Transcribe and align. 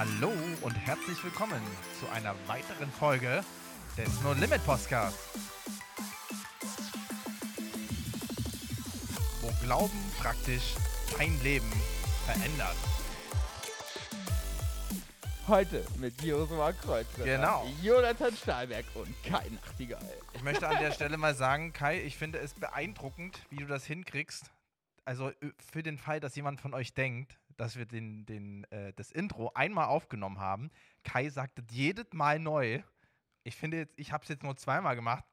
Hallo 0.00 0.32
und 0.62 0.72
herzlich 0.72 1.22
willkommen 1.22 1.60
zu 2.00 2.08
einer 2.08 2.34
weiteren 2.46 2.90
Folge 2.90 3.44
des 3.98 4.08
No 4.22 4.32
Limit 4.32 4.64
Podcasts. 4.64 5.18
Wo 9.42 9.50
Glauben 9.62 10.00
praktisch 10.18 10.74
dein 11.18 11.38
Leben 11.42 11.70
verändert. 12.24 12.76
Heute 15.46 15.84
mit 15.98 16.22
Josua 16.22 16.72
Kreuzer, 16.72 17.22
Genau. 17.24 17.68
Jonathan 17.82 18.34
Stahlberg 18.34 18.86
und 18.94 19.14
Kai 19.22 19.50
Nachtigall. 19.50 20.16
Ich 20.32 20.42
möchte 20.42 20.66
an 20.66 20.78
der 20.80 20.92
Stelle 20.92 21.18
mal 21.18 21.34
sagen, 21.34 21.74
Kai, 21.74 22.00
ich 22.00 22.16
finde 22.16 22.38
es 22.38 22.54
beeindruckend, 22.54 23.38
wie 23.50 23.56
du 23.56 23.66
das 23.66 23.84
hinkriegst. 23.84 24.46
Also 25.04 25.28
ö- 25.42 25.52
für 25.70 25.82
den 25.82 25.98
Fall, 25.98 26.20
dass 26.20 26.36
jemand 26.36 26.58
von 26.62 26.72
euch 26.72 26.94
denkt, 26.94 27.36
dass 27.60 27.76
wir 27.76 27.84
den, 27.84 28.24
den, 28.24 28.64
äh, 28.70 28.94
das 28.94 29.10
Intro 29.10 29.50
einmal 29.54 29.84
aufgenommen 29.84 30.38
haben. 30.38 30.70
Kai 31.04 31.28
sagt 31.28 31.58
es 31.58 31.66
jedes 31.70 32.06
Mal 32.14 32.38
neu. 32.38 32.82
Ich 33.42 33.54
finde 33.54 33.76
jetzt, 33.76 33.98
ich 33.98 34.12
habe 34.12 34.22
es 34.22 34.30
jetzt 34.30 34.42
nur 34.42 34.56
zweimal 34.56 34.96
gemacht. 34.96 35.24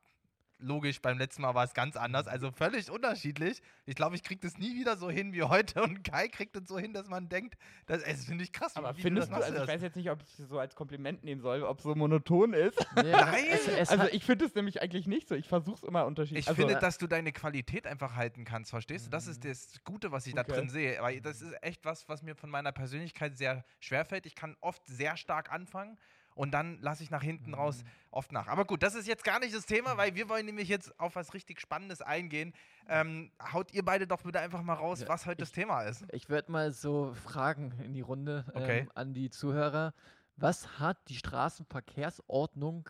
Logisch, 0.60 1.02
beim 1.02 1.20
letzten 1.20 1.44
Mal 1.44 1.54
war 1.54 1.64
es 1.64 1.76
ganz 1.76 1.96
anders, 1.96 2.28
also 2.28 2.52
völlig 2.52 2.90
unterschiedlich. 2.90 3.62
Ich 3.86 3.94
glaube, 3.94 4.16
ich 4.16 4.24
kriege 4.24 4.40
das 4.42 4.58
nie 4.58 4.74
wieder 4.74 4.98
so 4.98 5.08
hin 5.08 5.32
wie 5.32 5.44
heute 5.44 5.84
und 5.84 6.04
Kai 6.04 6.28
kriegt 6.30 6.56
es 6.56 6.68
so 6.68 6.80
hin, 6.80 6.94
dass 6.94 7.08
man 7.10 7.30
denkt, 7.30 7.58
das, 7.86 8.04
das 8.04 8.26
finde 8.26 8.44
ich 8.44 8.52
krass. 8.52 8.76
Aber 8.76 8.98
wie 8.98 9.02
findest 9.04 9.30
du, 9.30 9.36
das 9.36 9.44
also 9.46 9.62
ich 9.62 9.68
weiß 9.68 9.82
jetzt 9.84 9.96
nicht, 9.96 10.10
ob 10.10 10.20
ich 10.24 10.40
es 10.40 10.50
so 10.50 10.58
als 10.58 10.76
Kompliment 10.76 11.24
nehmen 11.24 11.42
soll, 11.42 11.62
ob 11.62 11.78
es 11.78 11.84
so 11.84 11.94
monoton 11.94 12.54
ist. 12.54 12.80
Nein! 12.96 13.46
Es, 13.52 13.68
es 13.68 13.90
Also 13.90 14.08
ich 14.12 14.24
finde 14.26 14.46
es 14.46 14.56
nämlich 14.56 14.82
eigentlich 14.82 15.06
nicht 15.06 15.28
so. 15.28 15.36
Ich 15.36 15.48
versuche 15.48 15.76
es 15.76 15.84
immer 15.84 16.08
unterschiedlich. 16.08 16.46
Ich 16.46 16.50
also, 16.50 16.60
finde, 16.60 16.80
dass 16.80 16.98
du 16.98 17.06
deine 17.06 17.32
Qualität 17.32 17.86
einfach 17.86 18.16
halten 18.16 18.44
kannst, 18.44 18.72
verstehst 18.72 19.06
du? 19.06 19.10
Das 19.12 19.28
ist 19.28 19.46
das 19.46 19.84
Gute, 19.84 20.12
was 20.12 20.26
ich 20.26 20.34
da 20.34 20.42
Okay. 20.42 20.54
drin 20.54 20.70
sehe. 20.70 20.98
Weil 21.02 21.22
das 21.22 21.42
ist 21.42 21.54
echt 21.62 21.86
was, 21.86 22.10
was 22.10 22.24
mir 22.24 22.36
von 22.36 22.50
meiner 22.50 22.72
Persönlichkeit 22.72 23.38
sehr 23.38 23.64
schwerfällt. 23.80 24.26
Ich 24.26 24.34
kann 24.34 24.58
oft 24.62 24.86
sehr 24.88 25.18
stark 25.18 25.52
anfangen 25.52 26.00
und 26.38 26.52
dann 26.52 26.80
lasse 26.82 27.04
ich 27.04 27.10
nach 27.12 27.24
hinten 27.24 27.54
raus 27.54 27.84
oft 28.12 28.32
nach. 28.32 28.48
Aber 28.48 28.66
gut, 28.66 28.84
das 28.84 28.96
ist 28.96 29.08
jetzt 29.08 29.24
gar 29.24 29.40
nicht 29.40 29.54
das 29.54 29.66
Thema, 29.66 29.98
weil 29.98 30.16
wir 30.16 30.30
wollen 30.30 30.46
nämlich 30.46 30.70
jetzt 30.70 30.98
auf 31.00 31.16
was 31.16 31.34
richtig 31.34 31.60
Spannendes 31.60 32.02
eingehen. 32.02 32.54
Ähm, 32.88 33.32
haut 33.52 33.74
ihr 33.74 33.84
beide 33.84 34.08
doch 34.08 34.22
bitte 34.24 34.40
einfach 34.40 34.62
mal 34.62 34.76
raus, 34.76 35.04
was 35.08 35.26
heute 35.26 35.40
das 35.40 35.52
Thema 35.52 35.84
ist. 35.84 36.06
ich 36.12 36.30
würde 36.30 36.52
mal 36.52 36.72
so 36.72 37.14
fragen 37.26 37.74
in 37.84 37.94
die 37.94 38.02
Runde 38.02 38.46
Okay. 38.54 38.80
ähm, 38.80 38.92
an 38.96 39.14
die 39.14 39.30
Zuhörer. 39.30 39.94
Was 40.38 40.80
hat 40.80 40.98
die 41.10 41.16
Straßenverkehrsordnung 41.16 42.90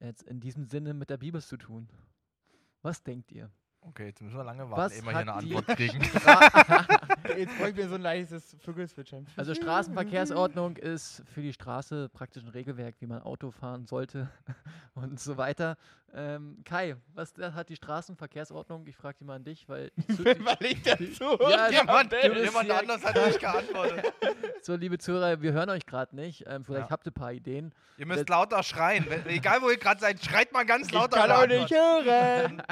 jetzt 0.00 0.22
in 0.22 0.40
diesem 0.40 0.64
Sinne 0.64 0.94
mit 0.94 1.10
der 1.10 1.16
Bibel 1.16 1.42
zu 1.42 1.56
tun? 1.56 1.88
Was 2.82 3.02
denkt 3.02 3.32
ihr? 3.32 3.50
Okay, 3.86 4.06
jetzt 4.06 4.22
müssen 4.22 4.36
wir 4.36 4.44
lange 4.44 4.68
Was 4.70 4.78
warten, 4.78 4.94
ehe 4.94 5.02
wir 5.04 5.10
hier 5.10 5.18
hat 5.18 5.28
eine 5.28 5.46
die- 5.46 5.56
Antwort 5.56 5.76
kriegen. 5.76 6.00
jetzt 7.38 7.58
brauche 7.58 7.70
ich 7.70 7.76
mir 7.76 7.88
so 7.88 7.94
ein 7.96 8.00
leises 8.00 8.56
Vögelzwitschern. 8.60 9.26
Also 9.36 9.54
Straßenverkehrsordnung 9.54 10.76
ist 10.76 11.22
für 11.32 11.42
die 11.42 11.52
Straße 11.52 12.08
praktisch 12.08 12.42
ein 12.42 12.48
Regelwerk, 12.48 12.94
wie 13.00 13.06
man 13.06 13.22
Auto 13.22 13.50
fahren 13.50 13.84
sollte 13.86 14.28
und 14.94 15.20
so 15.20 15.36
weiter. 15.36 15.76
Ähm, 16.16 16.62
Kai, 16.64 16.94
was 17.12 17.34
hat 17.38 17.68
die 17.68 17.74
Straßenverkehrsordnung? 17.76 18.86
Ich 18.86 18.96
frage 18.96 19.18
die 19.18 19.24
mal 19.24 19.34
an 19.34 19.44
dich, 19.44 19.68
weil 19.68 19.90
Weil 20.06 20.56
ich 20.60 20.80
dazu 20.82 21.36
Ja, 21.50 21.68
jemand 21.70 22.10
bist 22.10 22.24
jemand 22.24 22.68
ja- 22.68 22.78
anders 22.78 23.04
hat 23.04 23.16
nicht 23.26 23.40
geantwortet. 23.40 24.12
so 24.62 24.76
liebe 24.76 24.96
Zuhörer, 24.98 25.42
wir 25.42 25.52
hören 25.52 25.70
euch 25.70 25.86
gerade 25.86 26.14
nicht. 26.14 26.44
Ähm, 26.46 26.64
vielleicht 26.64 26.86
Ja. 26.86 26.90
habt 26.90 27.06
ihr 27.06 27.10
ein 27.10 27.14
paar 27.14 27.32
Ideen. 27.32 27.74
Ihr 27.98 28.06
müsst 28.06 28.20
Das- 28.20 28.28
lauter 28.28 28.62
schreien. 28.62 29.04
Wenn, 29.08 29.26
egal, 29.26 29.60
wo 29.60 29.70
ihr 29.70 29.76
gerade 29.76 30.00
seid, 30.00 30.24
schreit 30.24 30.52
mal 30.52 30.64
ganz 30.64 30.86
Ich 30.86 30.92
lauter. 30.92 31.16
kann 31.16 31.30
eine 31.32 31.54
auch 31.56 31.60
nicht 31.62 31.70
hören. 31.72 32.62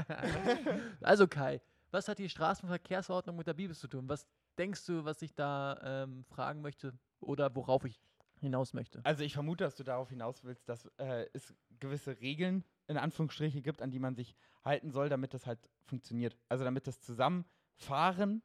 Also 1.00 1.26
Kai, 1.26 1.60
was 1.90 2.06
hat 2.08 2.18
die 2.18 2.28
Straßenverkehrsordnung 2.28 3.36
mit 3.36 3.46
der 3.46 3.54
Bibel 3.54 3.74
zu 3.74 3.88
tun? 3.88 4.08
Was 4.08 4.26
denkst 4.58 4.86
du, 4.86 5.04
was 5.04 5.20
ich 5.22 5.34
da 5.34 5.78
ähm, 6.04 6.24
fragen 6.28 6.60
möchte 6.62 6.92
oder 7.20 7.54
worauf 7.56 7.84
ich 7.84 8.00
hinaus 8.40 8.72
möchte? 8.72 9.00
Also 9.04 9.24
ich 9.24 9.32
vermute, 9.34 9.64
dass 9.64 9.74
du 9.74 9.82
darauf 9.82 10.08
hinaus 10.10 10.44
willst, 10.44 10.68
dass 10.68 10.86
äh, 10.98 11.26
es 11.32 11.54
gewisse 11.80 12.20
Regeln 12.20 12.64
in 12.88 12.96
Anführungsstriche 12.96 13.62
gibt, 13.62 13.82
an 13.82 13.90
die 13.90 13.98
man 13.98 14.14
sich 14.14 14.34
halten 14.64 14.90
soll, 14.90 15.08
damit 15.08 15.34
das 15.34 15.46
halt 15.46 15.70
funktioniert. 15.84 16.36
Also 16.48 16.64
damit 16.64 16.86
das 16.86 17.00
Zusammenfahren 17.00 18.42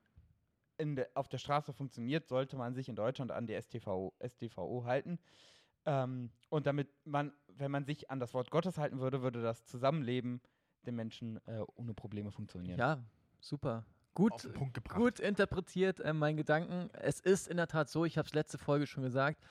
in 0.78 0.96
de, 0.96 1.06
auf 1.16 1.28
der 1.28 1.38
Straße 1.38 1.74
funktioniert, 1.74 2.28
sollte 2.28 2.56
man 2.56 2.74
sich 2.74 2.90
in 2.90 2.96
Deutschland 2.96 3.32
an 3.32 3.48
die 3.48 3.60
STVO, 3.60 4.14
StVO 4.26 4.86
halten. 4.86 5.20
Ähm, 5.86 6.32
und 6.50 6.68
damit 6.68 6.90
man, 7.06 7.34
wenn 7.48 7.72
man 7.72 7.86
sich 7.86 8.10
an 8.12 8.20
das 8.20 8.34
Wort 8.34 8.52
Gottes 8.52 8.78
halten 8.78 9.00
würde, 9.00 9.22
würde 9.22 9.42
das 9.42 9.66
Zusammenleben 9.66 10.42
den 10.86 10.96
Menschen 10.96 11.40
äh, 11.48 11.64
ohne 11.76 11.94
Probleme 11.94 12.32
funktionieren. 12.32 12.78
Ja, 12.78 13.04
super. 13.40 13.86
Gut, 14.14 14.50
gut 14.90 15.20
interpretiert, 15.20 16.00
äh, 16.00 16.12
mein 16.12 16.38
Gedanken. 16.38 16.90
Es 16.94 17.20
ist 17.20 17.48
in 17.48 17.58
der 17.58 17.68
Tat 17.68 17.90
so, 17.90 18.04
ich 18.04 18.18
habe 18.18 18.28
es 18.28 18.34
letzte 18.34 18.58
Folge 18.58 18.88
schon 18.88 19.04
gesagt, 19.04 19.44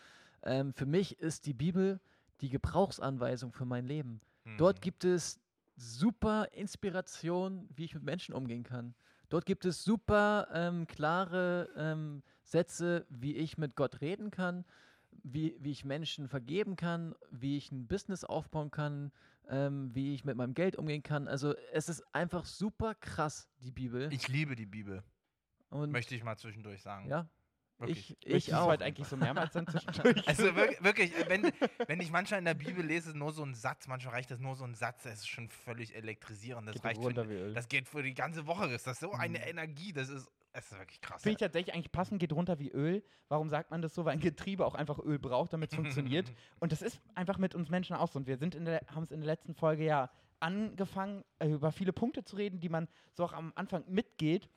ähm, 0.42 0.72
für 0.72 0.86
mich 0.86 1.20
ist 1.20 1.46
die 1.46 1.54
Bibel 1.54 2.00
die 2.40 2.48
Gebrauchsanweisung 2.48 3.52
für 3.52 3.64
mein 3.64 3.86
Leben. 3.86 4.20
Dort 4.56 4.76
Mhm. 4.78 4.80
gibt 4.80 5.04
es 5.04 5.40
super 5.76 6.48
Inspiration, 6.52 7.68
wie 7.74 7.84
ich 7.84 7.94
mit 7.94 8.02
Menschen 8.02 8.34
umgehen 8.34 8.62
kann. 8.62 8.94
Dort 9.28 9.44
gibt 9.44 9.64
es 9.64 9.82
super 9.82 10.48
ähm, 10.52 10.86
klare 10.86 11.68
ähm, 11.76 12.22
Sätze, 12.44 13.06
wie 13.10 13.34
ich 13.36 13.58
mit 13.58 13.74
Gott 13.74 14.00
reden 14.00 14.30
kann, 14.30 14.64
wie, 15.10 15.56
wie 15.58 15.72
ich 15.72 15.84
Menschen 15.84 16.28
vergeben 16.28 16.76
kann, 16.76 17.14
wie 17.30 17.56
ich 17.56 17.72
ein 17.72 17.88
Business 17.88 18.24
aufbauen 18.24 18.70
kann, 18.70 19.10
ähm, 19.48 19.94
wie 19.94 20.14
ich 20.14 20.24
mit 20.24 20.36
meinem 20.36 20.54
Geld 20.54 20.76
umgehen 20.76 21.02
kann. 21.02 21.26
Also 21.26 21.54
es 21.72 21.88
ist 21.88 22.02
einfach 22.14 22.44
super 22.44 22.94
krass, 22.94 23.48
die 23.60 23.72
Bibel. 23.72 24.12
Ich 24.12 24.28
liebe 24.28 24.54
die 24.54 24.66
Bibel, 24.66 25.02
Und 25.70 25.90
möchte 25.90 26.14
ich 26.14 26.22
mal 26.22 26.36
zwischendurch 26.36 26.82
sagen. 26.82 27.08
ja, 27.08 27.28
Wirklich. 27.78 28.16
ich, 28.24 28.48
ich 28.48 28.54
auch. 28.54 28.66
heute 28.66 28.84
eigentlich 28.84 29.06
so 29.06 29.16
mehrmals 29.16 29.52
dann 29.52 29.66
zwischendurch? 29.66 30.22
Also 30.26 30.54
wirklich, 30.56 31.12
wenn, 31.28 31.50
wenn 31.86 32.00
ich 32.00 32.10
manchmal 32.10 32.38
in 32.38 32.44
der 32.46 32.54
Bibel 32.54 32.84
lese, 32.84 33.16
nur 33.16 33.32
so 33.32 33.42
ein 33.42 33.54
Satz, 33.54 33.86
manchmal 33.86 34.14
reicht 34.14 34.30
das 34.30 34.40
nur 34.40 34.54
so 34.56 34.64
ein 34.64 34.74
Satz, 34.74 35.02
das 35.02 35.14
ist 35.20 35.28
schon 35.28 35.48
völlig 35.50 35.94
elektrisierend. 35.94 36.66
Das 36.68 36.74
Geht 36.76 36.84
reicht 36.84 37.00
runter 37.00 37.24
für, 37.24 37.30
wie 37.30 37.34
Öl. 37.34 37.52
das 37.54 37.68
geht 37.68 37.88
für 37.88 38.02
die 38.02 38.14
ganze 38.14 38.46
Woche, 38.46 38.66
ist 38.72 38.86
das 38.86 39.00
so 39.00 39.12
eine 39.12 39.38
Mhm. 39.38 39.44
Energie, 39.46 39.92
das 39.92 40.08
ist, 40.08 40.30
das 40.52 40.72
ist 40.72 40.78
wirklich 40.78 41.00
krass. 41.02 41.20
Finde 41.22 41.32
ich 41.32 41.38
tatsächlich 41.38 41.74
eigentlich 41.74 41.92
passend, 41.92 42.18
geht 42.18 42.32
runter 42.32 42.58
wie 42.58 42.70
Öl. 42.70 43.04
Warum 43.28 43.50
sagt 43.50 43.70
man 43.70 43.82
das 43.82 43.94
so? 43.94 44.04
Weil 44.06 44.14
ein 44.14 44.20
Getriebe 44.20 44.64
auch 44.64 44.74
einfach 44.74 44.98
Öl 44.98 45.18
braucht, 45.18 45.52
damit 45.52 45.70
es 45.70 45.76
funktioniert. 45.76 46.32
Und 46.60 46.72
das 46.72 46.80
ist 46.80 47.00
einfach 47.14 47.36
mit 47.36 47.54
uns 47.54 47.68
Menschen 47.68 47.94
auch 47.96 48.10
so. 48.10 48.18
Und 48.18 48.26
wir 48.26 48.38
sind 48.38 48.54
in 48.54 48.64
der, 48.64 48.80
haben 48.94 49.02
es 49.02 49.10
in 49.10 49.20
der 49.20 49.26
letzten 49.26 49.54
Folge 49.54 49.84
ja 49.84 50.10
angefangen, 50.40 51.24
äh, 51.38 51.48
über 51.48 51.72
viele 51.72 51.92
Punkte 51.92 52.24
zu 52.24 52.36
reden, 52.36 52.60
die 52.60 52.68
man 52.68 52.88
so 53.12 53.24
auch 53.24 53.32
am 53.32 53.52
Anfang 53.54 53.84
mitgeht 53.88 54.48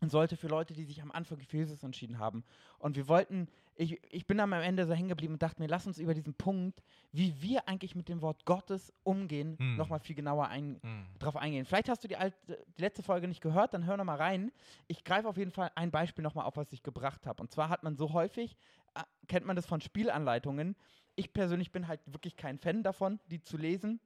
und 0.00 0.10
sollte 0.10 0.36
für 0.36 0.48
Leute, 0.48 0.74
die 0.74 0.84
sich 0.84 1.02
am 1.02 1.10
Anfang 1.10 1.38
für 1.38 1.56
Jesus 1.56 1.82
entschieden 1.82 2.18
haben. 2.18 2.44
Und 2.78 2.96
wir 2.96 3.08
wollten, 3.08 3.48
ich, 3.74 4.00
ich 4.12 4.26
bin 4.26 4.38
am 4.40 4.52
Ende 4.52 4.86
so 4.86 4.92
hängen 4.92 5.08
geblieben 5.08 5.34
und 5.34 5.42
dachte 5.42 5.60
mir, 5.60 5.68
lass 5.68 5.86
uns 5.86 5.98
über 5.98 6.14
diesen 6.14 6.34
Punkt, 6.34 6.82
wie 7.12 7.40
wir 7.42 7.68
eigentlich 7.68 7.94
mit 7.94 8.08
dem 8.08 8.22
Wort 8.22 8.44
Gottes 8.44 8.92
umgehen, 9.02 9.56
Hm. 9.58 9.76
nochmal 9.76 9.98
viel 10.00 10.14
genauer 10.14 10.48
ein, 10.48 10.78
Hm. 10.82 11.06
drauf 11.18 11.36
eingehen. 11.36 11.64
Vielleicht 11.64 11.88
hast 11.88 12.04
du 12.04 12.08
die, 12.08 12.16
alte, 12.16 12.36
die 12.76 12.80
letzte 12.82 13.02
Folge 13.02 13.26
nicht 13.26 13.40
gehört, 13.40 13.74
dann 13.74 13.86
hör 13.86 13.96
noch 13.96 14.04
mal 14.04 14.16
rein. 14.16 14.52
Ich 14.86 15.02
greife 15.04 15.28
auf 15.28 15.36
jeden 15.36 15.50
Fall 15.50 15.70
ein 15.74 15.90
Beispiel 15.90 16.22
noch 16.22 16.34
mal 16.34 16.44
auf, 16.44 16.56
was 16.56 16.72
ich 16.72 16.82
gebracht 16.82 17.26
habe. 17.26 17.42
Und 17.42 17.50
zwar 17.50 17.68
hat 17.68 17.82
man 17.82 17.96
so 17.96 18.12
häufig, 18.12 18.56
äh, 18.94 19.02
kennt 19.26 19.46
man 19.46 19.56
das 19.56 19.66
von 19.66 19.80
Spielanleitungen. 19.80 20.76
Ich 21.16 21.32
persönlich 21.32 21.72
bin 21.72 21.88
halt 21.88 22.00
wirklich 22.06 22.36
kein 22.36 22.58
Fan 22.58 22.84
davon, 22.84 23.18
die 23.26 23.42
zu 23.42 23.56
lesen. 23.56 24.00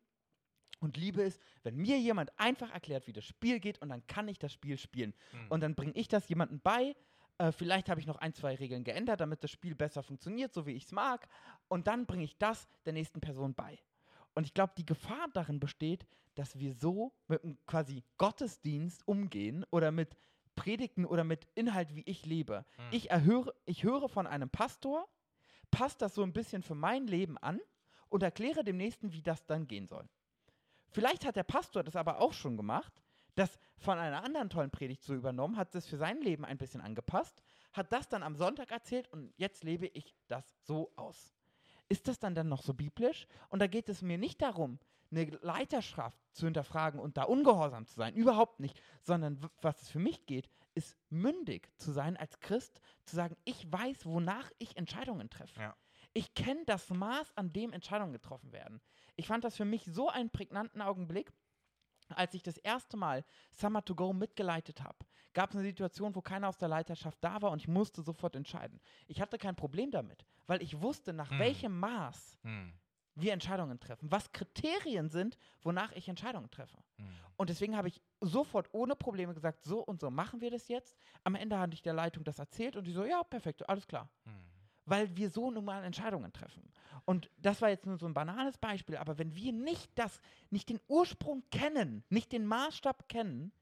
Und 0.82 0.96
liebe 0.96 1.22
es, 1.22 1.38
wenn 1.62 1.76
mir 1.76 1.96
jemand 2.00 2.36
einfach 2.40 2.72
erklärt, 2.72 3.06
wie 3.06 3.12
das 3.12 3.24
Spiel 3.24 3.60
geht 3.60 3.80
und 3.80 3.88
dann 3.88 4.04
kann 4.08 4.26
ich 4.26 4.40
das 4.40 4.52
Spiel 4.52 4.76
spielen. 4.76 5.14
Hm. 5.30 5.46
Und 5.48 5.60
dann 5.60 5.76
bringe 5.76 5.92
ich 5.92 6.08
das 6.08 6.28
jemandem 6.28 6.58
bei. 6.60 6.96
Äh, 7.38 7.52
vielleicht 7.52 7.88
habe 7.88 8.00
ich 8.00 8.06
noch 8.06 8.16
ein, 8.16 8.34
zwei 8.34 8.56
Regeln 8.56 8.82
geändert, 8.82 9.20
damit 9.20 9.44
das 9.44 9.52
Spiel 9.52 9.76
besser 9.76 10.02
funktioniert, 10.02 10.52
so 10.52 10.66
wie 10.66 10.72
ich 10.72 10.86
es 10.86 10.90
mag. 10.90 11.28
Und 11.68 11.86
dann 11.86 12.04
bringe 12.04 12.24
ich 12.24 12.36
das 12.36 12.66
der 12.84 12.94
nächsten 12.94 13.20
Person 13.20 13.54
bei. 13.54 13.78
Und 14.34 14.44
ich 14.44 14.54
glaube, 14.54 14.72
die 14.76 14.84
Gefahr 14.84 15.28
darin 15.32 15.60
besteht, 15.60 16.04
dass 16.34 16.58
wir 16.58 16.74
so 16.74 17.12
mit 17.28 17.44
einem 17.44 17.58
quasi 17.66 18.02
Gottesdienst 18.18 19.06
umgehen 19.06 19.64
oder 19.70 19.92
mit 19.92 20.16
Predigten 20.56 21.06
oder 21.06 21.22
mit 21.22 21.46
Inhalt, 21.54 21.94
wie 21.94 22.02
ich 22.06 22.26
lebe. 22.26 22.64
Hm. 22.72 22.84
Ich, 22.90 23.12
erhöre, 23.12 23.54
ich 23.66 23.84
höre 23.84 24.08
von 24.08 24.26
einem 24.26 24.50
Pastor, 24.50 25.08
passe 25.70 25.98
das 25.98 26.16
so 26.16 26.24
ein 26.24 26.32
bisschen 26.32 26.64
für 26.64 26.74
mein 26.74 27.06
Leben 27.06 27.38
an 27.38 27.60
und 28.08 28.24
erkläre 28.24 28.64
dem 28.64 28.78
Nächsten, 28.78 29.12
wie 29.12 29.22
das 29.22 29.46
dann 29.46 29.68
gehen 29.68 29.86
soll. 29.86 30.08
Vielleicht 30.92 31.24
hat 31.24 31.36
der 31.36 31.42
Pastor 31.42 31.82
das 31.82 31.96
aber 31.96 32.20
auch 32.20 32.32
schon 32.32 32.56
gemacht, 32.56 32.92
das 33.34 33.58
von 33.78 33.98
einer 33.98 34.22
anderen 34.22 34.50
tollen 34.50 34.70
Predigt 34.70 35.02
so 35.02 35.14
übernommen, 35.14 35.56
hat 35.56 35.74
das 35.74 35.86
für 35.86 35.96
sein 35.96 36.20
Leben 36.20 36.44
ein 36.44 36.58
bisschen 36.58 36.80
angepasst, 36.80 37.42
hat 37.72 37.92
das 37.92 38.08
dann 38.08 38.22
am 38.22 38.36
Sonntag 38.36 38.70
erzählt 38.70 39.08
und 39.08 39.32
jetzt 39.36 39.64
lebe 39.64 39.86
ich 39.86 40.14
das 40.28 40.44
so 40.64 40.92
aus. 40.96 41.34
Ist 41.88 42.08
das 42.08 42.18
dann 42.18 42.34
dann 42.34 42.48
noch 42.48 42.62
so 42.62 42.74
biblisch? 42.74 43.26
Und 43.48 43.60
da 43.60 43.66
geht 43.66 43.88
es 43.88 44.02
mir 44.02 44.18
nicht 44.18 44.40
darum, 44.42 44.78
eine 45.10 45.24
Leiterschaft 45.42 46.18
zu 46.32 46.46
hinterfragen 46.46 47.00
und 47.00 47.16
da 47.16 47.24
ungehorsam 47.24 47.86
zu 47.86 47.96
sein, 47.96 48.14
überhaupt 48.14 48.60
nicht, 48.60 48.80
sondern 49.02 49.38
was 49.60 49.82
es 49.82 49.88
für 49.90 49.98
mich 49.98 50.26
geht, 50.26 50.48
ist 50.74 50.96
mündig 51.10 51.70
zu 51.76 51.92
sein 51.92 52.16
als 52.16 52.40
Christ, 52.40 52.80
zu 53.04 53.16
sagen, 53.16 53.36
ich 53.44 53.70
weiß, 53.70 54.06
wonach 54.06 54.50
ich 54.58 54.76
Entscheidungen 54.76 55.28
treffe. 55.28 55.60
Ja. 55.60 55.76
Ich 56.14 56.34
kenne 56.34 56.64
das 56.66 56.88
Maß, 56.90 57.36
an 57.36 57.52
dem 57.52 57.72
Entscheidungen 57.72 58.12
getroffen 58.12 58.52
werden. 58.52 58.80
Ich 59.16 59.26
fand 59.26 59.44
das 59.44 59.56
für 59.56 59.64
mich 59.64 59.84
so 59.84 60.08
einen 60.08 60.30
prägnanten 60.30 60.80
Augenblick, 60.82 61.32
als 62.08 62.34
ich 62.34 62.42
das 62.42 62.58
erste 62.58 62.96
Mal 62.96 63.24
Summer 63.52 63.84
to 63.84 63.94
Go 63.94 64.12
mitgeleitet 64.12 64.82
habe, 64.82 64.98
gab 65.32 65.50
es 65.50 65.56
eine 65.56 65.64
Situation, 65.64 66.14
wo 66.14 66.20
keiner 66.20 66.48
aus 66.48 66.58
der 66.58 66.68
Leiterschaft 66.68 67.18
da 67.22 67.40
war 67.40 67.50
und 67.52 67.58
ich 67.60 67.68
musste 67.68 68.02
sofort 68.02 68.36
entscheiden. 68.36 68.80
Ich 69.06 69.20
hatte 69.20 69.38
kein 69.38 69.56
Problem 69.56 69.90
damit, 69.90 70.26
weil 70.46 70.62
ich 70.62 70.80
wusste, 70.80 71.12
nach 71.12 71.30
Hm. 71.30 71.38
welchem 71.38 71.78
Maß 71.80 72.38
Hm. 72.42 72.74
wir 73.14 73.32
Entscheidungen 73.32 73.78
treffen, 73.80 74.10
was 74.10 74.32
Kriterien 74.32 75.08
sind, 75.08 75.38
wonach 75.62 75.92
ich 75.92 76.08
Entscheidungen 76.08 76.50
treffe. 76.50 76.78
Hm. 76.96 77.06
Und 77.36 77.50
deswegen 77.50 77.76
habe 77.76 77.88
ich 77.88 78.02
sofort 78.20 78.68
ohne 78.72 78.94
Probleme 78.96 79.32
gesagt, 79.34 79.64
so 79.64 79.80
und 79.80 80.00
so 80.00 80.10
machen 80.10 80.40
wir 80.40 80.50
das 80.50 80.68
jetzt. 80.68 80.96
Am 81.24 81.34
Ende 81.34 81.58
hatte 81.58 81.74
ich 81.74 81.82
der 81.82 81.94
Leitung 81.94 82.24
das 82.24 82.38
erzählt 82.38 82.76
und 82.76 82.84
die 82.84 82.92
so, 82.92 83.04
ja, 83.04 83.22
perfekt, 83.22 83.66
alles 83.68 83.86
klar. 83.86 84.08
Hm. 84.24 84.51
Weil 84.92 85.16
wir 85.16 85.30
so 85.30 85.50
nun 85.50 85.64
mal 85.64 85.82
Entscheidungen 85.84 86.34
treffen. 86.34 86.62
Und 87.06 87.30
das 87.38 87.62
war 87.62 87.70
jetzt 87.70 87.86
nur 87.86 87.96
so 87.96 88.04
ein 88.04 88.12
banales 88.12 88.58
Beispiel, 88.58 88.98
aber 88.98 89.16
wenn 89.16 89.34
wir 89.34 89.50
nicht 89.50 89.90
das, 89.94 90.20
nicht 90.50 90.68
den 90.68 90.80
Ursprung 90.86 91.42
kennen, 91.50 92.04
nicht 92.10 92.30
den 92.30 92.44
Maßstab 92.44 93.08
kennen, 93.08 93.52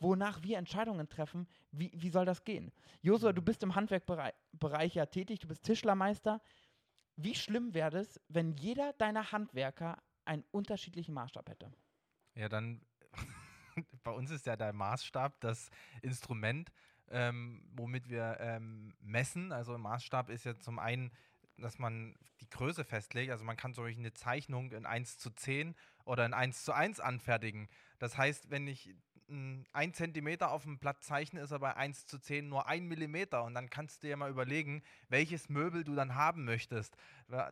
wonach 0.00 0.42
wir 0.42 0.58
Entscheidungen 0.58 1.08
treffen, 1.08 1.46
wie, 1.70 1.92
wie 1.94 2.10
soll 2.10 2.24
das 2.24 2.42
gehen? 2.42 2.72
Josua, 3.00 3.32
du 3.32 3.42
bist 3.42 3.62
im 3.62 3.76
Handwerkbereich 3.76 4.34
Bereich 4.54 4.96
ja 4.96 5.06
tätig, 5.06 5.38
du 5.38 5.46
bist 5.46 5.62
Tischlermeister. 5.62 6.42
Wie 7.14 7.36
schlimm 7.36 7.72
wäre 7.72 7.98
es, 7.98 8.20
wenn 8.26 8.50
jeder 8.56 8.92
deiner 8.94 9.30
Handwerker 9.30 10.02
einen 10.24 10.42
unterschiedlichen 10.50 11.14
Maßstab 11.14 11.48
hätte? 11.48 11.70
Ja, 12.34 12.48
dann, 12.48 12.80
bei 14.02 14.10
uns 14.10 14.32
ist 14.32 14.46
ja 14.46 14.56
der 14.56 14.72
Maßstab 14.72 15.40
das 15.42 15.70
Instrument, 16.02 16.72
ähm, 17.10 17.62
womit 17.72 18.08
wir 18.08 18.38
ähm, 18.40 18.94
messen. 19.00 19.52
Also 19.52 19.76
Maßstab 19.76 20.30
ist 20.30 20.44
ja 20.44 20.58
zum 20.58 20.78
einen, 20.78 21.10
dass 21.58 21.78
man 21.78 22.16
die 22.40 22.50
Größe 22.50 22.84
festlegt. 22.84 23.30
Also 23.30 23.44
man 23.44 23.56
kann 23.56 23.74
zum 23.74 23.84
Beispiel 23.84 24.02
eine 24.02 24.14
Zeichnung 24.14 24.72
in 24.72 24.86
1 24.86 25.18
zu 25.18 25.30
10 25.30 25.74
oder 26.04 26.26
in 26.26 26.34
1 26.34 26.64
zu 26.64 26.72
1 26.72 27.00
anfertigen. 27.00 27.68
Das 27.98 28.18
heißt, 28.18 28.50
wenn 28.50 28.66
ich 28.66 28.94
ein 29.28 29.92
Zentimeter 29.92 30.52
auf 30.52 30.62
dem 30.62 30.78
Blatt 30.78 31.02
zeichne, 31.02 31.40
ist 31.40 31.50
er 31.50 31.58
bei 31.58 31.74
1 31.74 32.06
zu 32.06 32.18
10 32.18 32.48
nur 32.48 32.68
ein 32.68 32.86
Millimeter. 32.86 33.42
Und 33.42 33.54
dann 33.54 33.70
kannst 33.70 34.02
du 34.02 34.06
dir 34.06 34.16
mal 34.16 34.30
überlegen, 34.30 34.82
welches 35.08 35.48
Möbel 35.48 35.82
du 35.82 35.94
dann 35.94 36.14
haben 36.14 36.44
möchtest. 36.44 36.96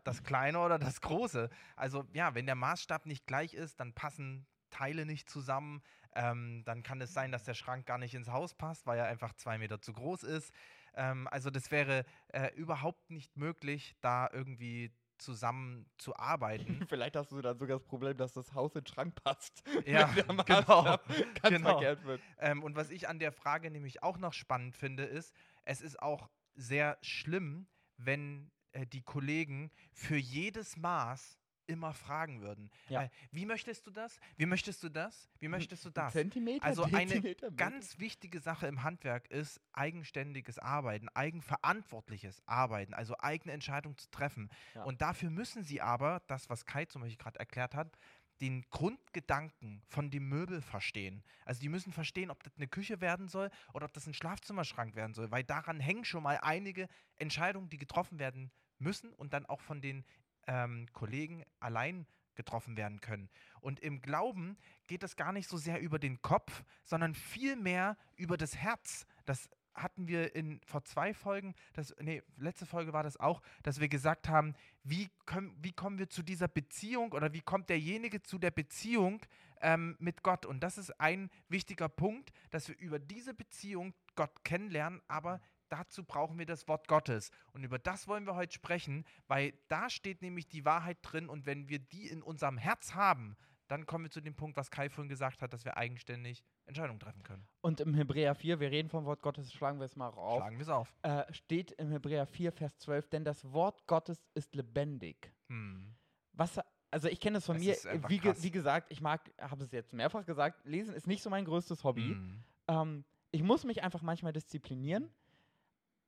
Das 0.05 0.23
kleine 0.23 0.61
oder 0.61 0.79
das 0.79 1.01
große. 1.01 1.51
Also 1.75 2.07
ja, 2.13 2.35
wenn 2.35 2.47
der 2.47 2.55
Maßstab 2.55 3.07
nicht 3.07 3.27
gleich 3.27 3.55
ist, 3.55 3.81
dann 3.81 3.93
passen 3.93 4.47
Teile 4.71 5.05
nicht 5.05 5.29
zusammen. 5.29 5.83
Ähm, 6.15 6.63
dann 6.65 6.83
kann 6.83 7.01
es 7.01 7.13
sein, 7.13 7.33
dass 7.33 7.45
der 7.45 7.55
Schrank 7.55 7.87
gar 7.87 7.99
nicht 7.99 8.15
ins 8.15 8.29
Haus 8.29 8.55
passt, 8.55 8.87
weil 8.87 8.99
er 8.99 9.07
einfach 9.07 9.35
zwei 9.35 9.59
Meter 9.59 9.81
zu 9.81 9.93
groß 9.93 10.23
ist. 10.23 10.53
Ähm, 10.95 11.29
also 11.31 11.51
das 11.51 11.71
wäre 11.71 12.05
äh, 12.29 12.55
überhaupt 12.55 13.11
nicht 13.11 13.37
möglich, 13.37 13.97
da 14.01 14.29
irgendwie 14.33 14.93
zusammen 15.19 15.87
zu 15.99 16.17
arbeiten. 16.17 16.85
Vielleicht 16.89 17.17
hast 17.17 17.33
du 17.33 17.41
dann 17.41 17.59
sogar 17.59 17.79
das 17.79 17.87
Problem, 17.87 18.17
dass 18.17 18.33
das 18.33 18.53
Haus 18.55 18.75
in 18.75 18.83
den 18.83 18.87
Schrank 18.87 19.15
passt. 19.23 19.63
Ja, 19.87 20.07
genau, 20.47 20.83
ganz 20.85 21.01
genau. 21.43 21.71
verkehrt 21.71 22.05
wird. 22.05 22.21
Ähm, 22.39 22.63
und 22.63 22.77
was 22.77 22.91
ich 22.91 23.09
an 23.09 23.19
der 23.19 23.33
Frage 23.33 23.71
nämlich 23.71 24.03
auch 24.03 24.19
noch 24.19 24.33
spannend 24.33 24.77
finde, 24.77 25.05
ist, 25.05 25.35
es 25.65 25.81
ist 25.81 26.01
auch 26.01 26.31
sehr 26.55 26.99
schlimm, 27.03 27.67
wenn 27.97 28.51
äh, 28.73 28.87
die 28.87 29.03
Kollegen 29.03 29.71
für 29.93 30.17
jedes 30.17 30.77
Maß 30.77 31.39
immer 31.67 31.93
fragen 31.93 32.41
würden. 32.41 32.71
Ja. 32.89 33.05
Äh, 33.05 33.11
wie 33.31 33.47
möchtest 33.47 33.87
du 33.87 33.91
das? 33.91 34.19
Wie 34.37 34.47
möchtest 34.47 34.83
du 34.83 34.89
das? 34.89 35.29
Wie 35.41 35.49
möchtest 35.49 35.85
du 35.85 35.91
das? 35.91 36.13
Zentimeter, 36.13 36.65
Also 36.65 36.85
eine 36.85 37.07
Dezimeter, 37.07 37.51
Meter. 37.51 37.57
Ganz 37.57 37.99
wichtige 37.99 38.41
Sache 38.41 38.67
im 38.67 38.83
Handwerk 38.83 39.31
ist 39.31 39.61
eigenständiges 39.73 40.59
Arbeiten, 40.59 41.09
eigenverantwortliches 41.11 42.43
Arbeiten, 42.47 42.95
also 42.95 43.17
eigene 43.19 43.53
Entscheidungen 43.53 43.97
zu 43.99 44.11
treffen. 44.11 44.49
Ja. 44.75 44.85
Und 44.85 45.03
dafür 45.03 45.31
müssen 45.31 45.65
sie 45.65 45.81
aber, 45.81 46.23
das, 46.27 46.49
was 46.51 46.65
Kai 46.65 46.85
zum 46.87 47.03
Beispiel 47.03 47.19
gerade 47.19 47.39
erklärt 47.39 47.75
hat, 47.75 47.97
den 48.41 48.65
Grundgedanken 48.71 49.83
von 49.87 50.11
dem 50.11 50.29
Möbel 50.29 50.61
verstehen. 50.61 51.23
Also 51.45 51.61
die 51.61 51.69
müssen 51.69 51.93
verstehen, 51.93 52.31
ob 52.31 52.43
das 52.43 52.57
eine 52.57 52.67
Küche 52.67 53.01
werden 53.01 53.29
soll 53.29 53.51
oder 53.73 53.87
ob 53.87 53.93
das 53.93 54.07
ein 54.07 54.15
Schlafzimmerschrank 54.15 54.97
werden 54.97 55.15
soll, 55.15 55.31
weil 55.31 55.45
daran 55.45 55.81
hängen 55.81 56.05
schon 56.05 56.23
mal 56.23 56.39
einige 56.43 56.89
Entscheidungen, 57.17 57.69
die 57.69 57.79
getroffen 57.79 58.19
werden 58.19 58.51
müssen 58.79 59.13
und 59.13 59.33
dann 59.33 59.47
auch 59.47 59.61
von 59.61 59.81
den 59.81 60.05
ähm, 60.47 60.87
Kollegen 60.93 61.45
allein 61.61 62.07
getroffen 62.35 62.77
werden 62.77 63.01
können. 63.01 63.29
Und 63.61 63.81
im 63.81 64.01
Glauben 64.01 64.57
geht 64.87 65.03
es 65.03 65.17
gar 65.17 65.33
nicht 65.33 65.49
so 65.49 65.57
sehr 65.57 65.81
über 65.81 65.99
den 65.99 66.21
Kopf, 66.21 66.65
sondern 66.85 67.15
vielmehr 67.15 67.97
über 68.17 68.37
das 68.37 68.57
Herz. 68.57 69.07
Das 69.25 69.49
hatten 69.75 70.07
wir 70.07 70.35
in 70.35 70.61
vor 70.65 70.85
zwei 70.85 71.13
Folgen, 71.15 71.55
das, 71.73 71.95
nee, 72.01 72.23
letzte 72.37 72.67
Folge 72.67 72.93
war 72.93 73.03
das 73.03 73.19
auch, 73.19 73.43
dass 73.63 73.81
wir 73.81 73.89
gesagt 73.89 74.29
haben, 74.29 74.55
wie, 74.85 75.11
können, 75.27 75.57
wie 75.61 75.73
kommen 75.73 75.99
wir 75.99 76.09
zu 76.09 76.23
dieser 76.23 76.49
Beziehung 76.49 77.13
oder 77.13 77.33
wie 77.33 77.41
kommt 77.41 77.69
derjenige 77.71 78.23
zu 78.23 78.39
der 78.39 78.51
Beziehung 78.53 79.21
ähm, 79.61 79.97
mit 79.99 80.23
Gott? 80.23 80.47
Und 80.47 80.61
das 80.61 80.79
ist 80.79 81.01
ein 81.01 81.31
wichtiger 81.49 81.89
Punkt, 81.89 82.33
dass 82.51 82.69
wir 82.69 82.79
über 82.79 82.99
diese 82.99 83.35
Beziehung 83.35 83.95
Gott 84.15 84.45
kennenlernen, 84.45 85.03
aber 85.09 85.41
dazu 85.75 86.05
brauchen 86.05 86.39
wir 86.39 86.47
das 86.47 86.69
Wort 86.69 86.87
Gottes. 86.87 87.33
Und 87.53 87.65
über 87.65 87.81
das 87.81 88.07
wollen 88.07 88.27
wir 88.27 88.37
heute 88.37 88.55
sprechen, 88.55 89.05
weil 89.27 89.55
da 89.67 89.91
steht 89.91 90.23
nämlich 90.23 90.47
die 90.47 90.65
Wahrheit 90.65 90.99
drin 91.03 91.29
und 91.29 91.47
wenn 91.47 91.69
wir 91.69 91.81
die 91.81 92.07
in 92.07 92.23
unserem 92.23 92.59
Herz 92.59 92.95
haben, 92.95 93.37
dann 93.67 93.85
kommen 93.87 94.05
wir 94.05 94.11
zu 94.11 94.21
dem 94.21 94.37
Punkt, 94.37 94.57
was 94.57 94.71
Kai 94.71 94.89
vorhin 94.89 95.09
gesagt 95.09 95.43
hat, 95.43 95.53
dass 95.53 95.65
wir 95.65 95.77
eigenständig 95.77 96.45
Entscheidungen 96.67 97.01
treffen 97.01 97.25
können. 97.25 97.49
Und 97.61 97.81
im 97.81 97.95
Hebräer 97.95 98.37
4, 98.37 98.61
wir 98.61 98.71
reden 98.71 98.89
vom 98.89 99.05
Wort 99.05 99.21
Gottes, 99.21 99.53
schlagen 99.53 99.81
wir 99.81 99.87
es 99.87 99.97
mal 99.97 100.11
auf, 100.11 100.43
Schlagen 100.43 100.59
wir 100.59 100.63
es 100.63 100.69
auf. 100.69 100.95
äh, 101.03 101.25
steht 101.33 101.73
im 101.73 101.91
Hebräer 101.91 102.27
4, 102.27 102.53
Vers 102.53 102.79
12, 102.79 103.09
denn 103.09 103.25
das 103.25 103.53
Wort 103.53 103.85
Gottes 103.89 104.29
ist 104.35 104.55
lebendig. 104.55 105.33
Hm. 105.49 105.97
Was, 106.35 106.61
also 106.93 107.09
ich 107.09 107.19
kenne 107.19 107.39
es 107.39 107.47
von 107.47 107.57
Es 107.57 107.85
mir, 107.85 108.09
wie, 108.09 108.19
ge 108.19 108.35
wie 108.39 108.51
gesagt, 108.51 108.93
ich 108.93 109.01
mag, 109.01 109.33
habe 109.41 109.65
es 109.65 109.73
jetzt 109.73 109.93
mehrfach 109.93 110.25
gesagt, 110.25 110.65
lesen 110.65 110.95
ist 110.95 111.09
nicht 111.09 111.23
so 111.23 111.31
mein 111.31 111.45
größtes 111.45 111.83
Hobby. 111.83 112.11
Hm. 112.11 112.45
Ähm, 112.69 113.05
ich 113.33 113.43
muss 113.43 113.65
mich 113.65 113.83
einfach 113.83 114.03
manchmal 114.03 114.33
disziplinieren 114.33 115.11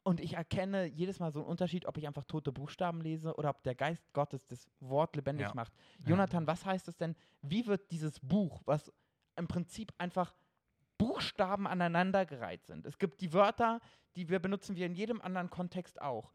und 0.06 0.20
ich 0.20 0.35
erkenne 0.35 0.87
jedes 0.87 1.19
Mal 1.19 1.32
so 1.32 1.41
einen 1.41 1.49
Unterschied, 1.49 1.85
ob 1.87 1.99
ich 1.99 2.06
einfach 2.06 2.23
tote 2.25 2.53
Buchstaben 2.53 3.00
lese 3.00 3.35
oder 3.35 3.50
ob 3.50 3.64
der 3.64 3.75
Geist 3.75 4.05
Gottes 4.12 4.47
das 4.47 4.70
Wort 4.79 5.17
lebendig 5.17 5.49
Ja. 5.49 5.55
macht. 5.55 5.73
Ja. 6.05 6.11
Jonathan, 6.11 6.47
was 6.47 6.64
heißt 6.64 6.87
es 6.87 6.97
denn? 6.97 7.17
Wie 7.43 7.67
wird 7.67 7.91
dieses 7.91 8.20
Buch, 8.20 8.62
was 8.67 8.93
im 9.35 9.49
Prinzip 9.49 9.93
einfach 9.99 10.32
Buchstaben 10.97 11.67
aneinandergereiht 11.67 12.64
sind? 12.67 12.87
Es 12.87 12.99
gibt 12.99 13.20
die 13.20 13.32
Wörter, 13.32 13.81
die 14.14 14.29
wir 14.29 14.38
benutzen 14.38 14.76
wir 14.76 14.87
in 14.87 14.94
jedem 14.94 15.20
anderen 15.20 15.50
Kontext 15.50 16.00
auch. 16.00 16.32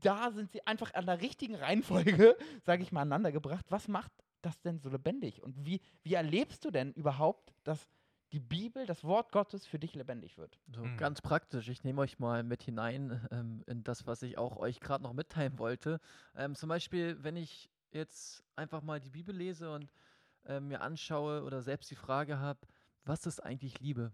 Da 0.00 0.30
sind 0.30 0.50
sie 0.52 0.66
einfach 0.66 0.92
an 0.92 1.06
der 1.06 1.22
richtigen 1.22 1.54
Reihenfolge, 1.54 2.36
sage 2.62 2.82
ich 2.82 2.92
mal, 2.92 3.00
aneinandergebracht. 3.02 3.64
Was 3.70 3.88
macht 3.88 4.12
das 4.42 4.60
denn 4.60 4.78
so 4.80 4.90
lebendig? 4.90 5.42
Und 5.42 5.64
wie, 5.64 5.80
wie 6.02 6.12
erlebst 6.12 6.62
du 6.64 6.70
denn 6.70 6.92
überhaupt, 6.92 7.54
dass 7.64 7.88
die 8.32 8.40
Bibel, 8.40 8.86
das 8.86 9.04
Wort 9.04 9.32
Gottes 9.32 9.66
für 9.66 9.78
dich 9.78 9.94
lebendig 9.94 10.36
wird? 10.38 10.58
So 10.74 10.82
Mhm. 10.82 10.96
ganz 10.96 11.20
praktisch. 11.22 11.68
Ich 11.68 11.84
nehme 11.84 12.00
euch 12.00 12.18
mal 12.18 12.42
mit 12.42 12.62
hinein 12.62 13.26
ähm, 13.30 13.64
in 13.66 13.84
das, 13.84 14.06
was 14.06 14.22
ich 14.22 14.38
auch 14.38 14.56
euch 14.56 14.80
gerade 14.80 15.02
noch 15.02 15.12
mitteilen 15.12 15.58
wollte. 15.58 16.00
Ähm, 16.36 16.54
zum 16.54 16.68
Beispiel, 16.68 17.22
wenn 17.22 17.36
ich 17.36 17.70
jetzt 17.90 18.44
einfach 18.56 18.82
mal 18.82 19.00
die 19.00 19.10
Bibel 19.10 19.34
lese 19.34 19.72
und 19.72 19.90
ähm, 20.44 20.68
mir 20.68 20.80
anschaue 20.82 21.42
oder 21.42 21.62
selbst 21.62 21.90
die 21.90 21.96
Frage 21.96 22.38
habe, 22.38 22.60
was 23.04 23.26
ist 23.26 23.40
eigentlich 23.40 23.80
Liebe? 23.80 24.12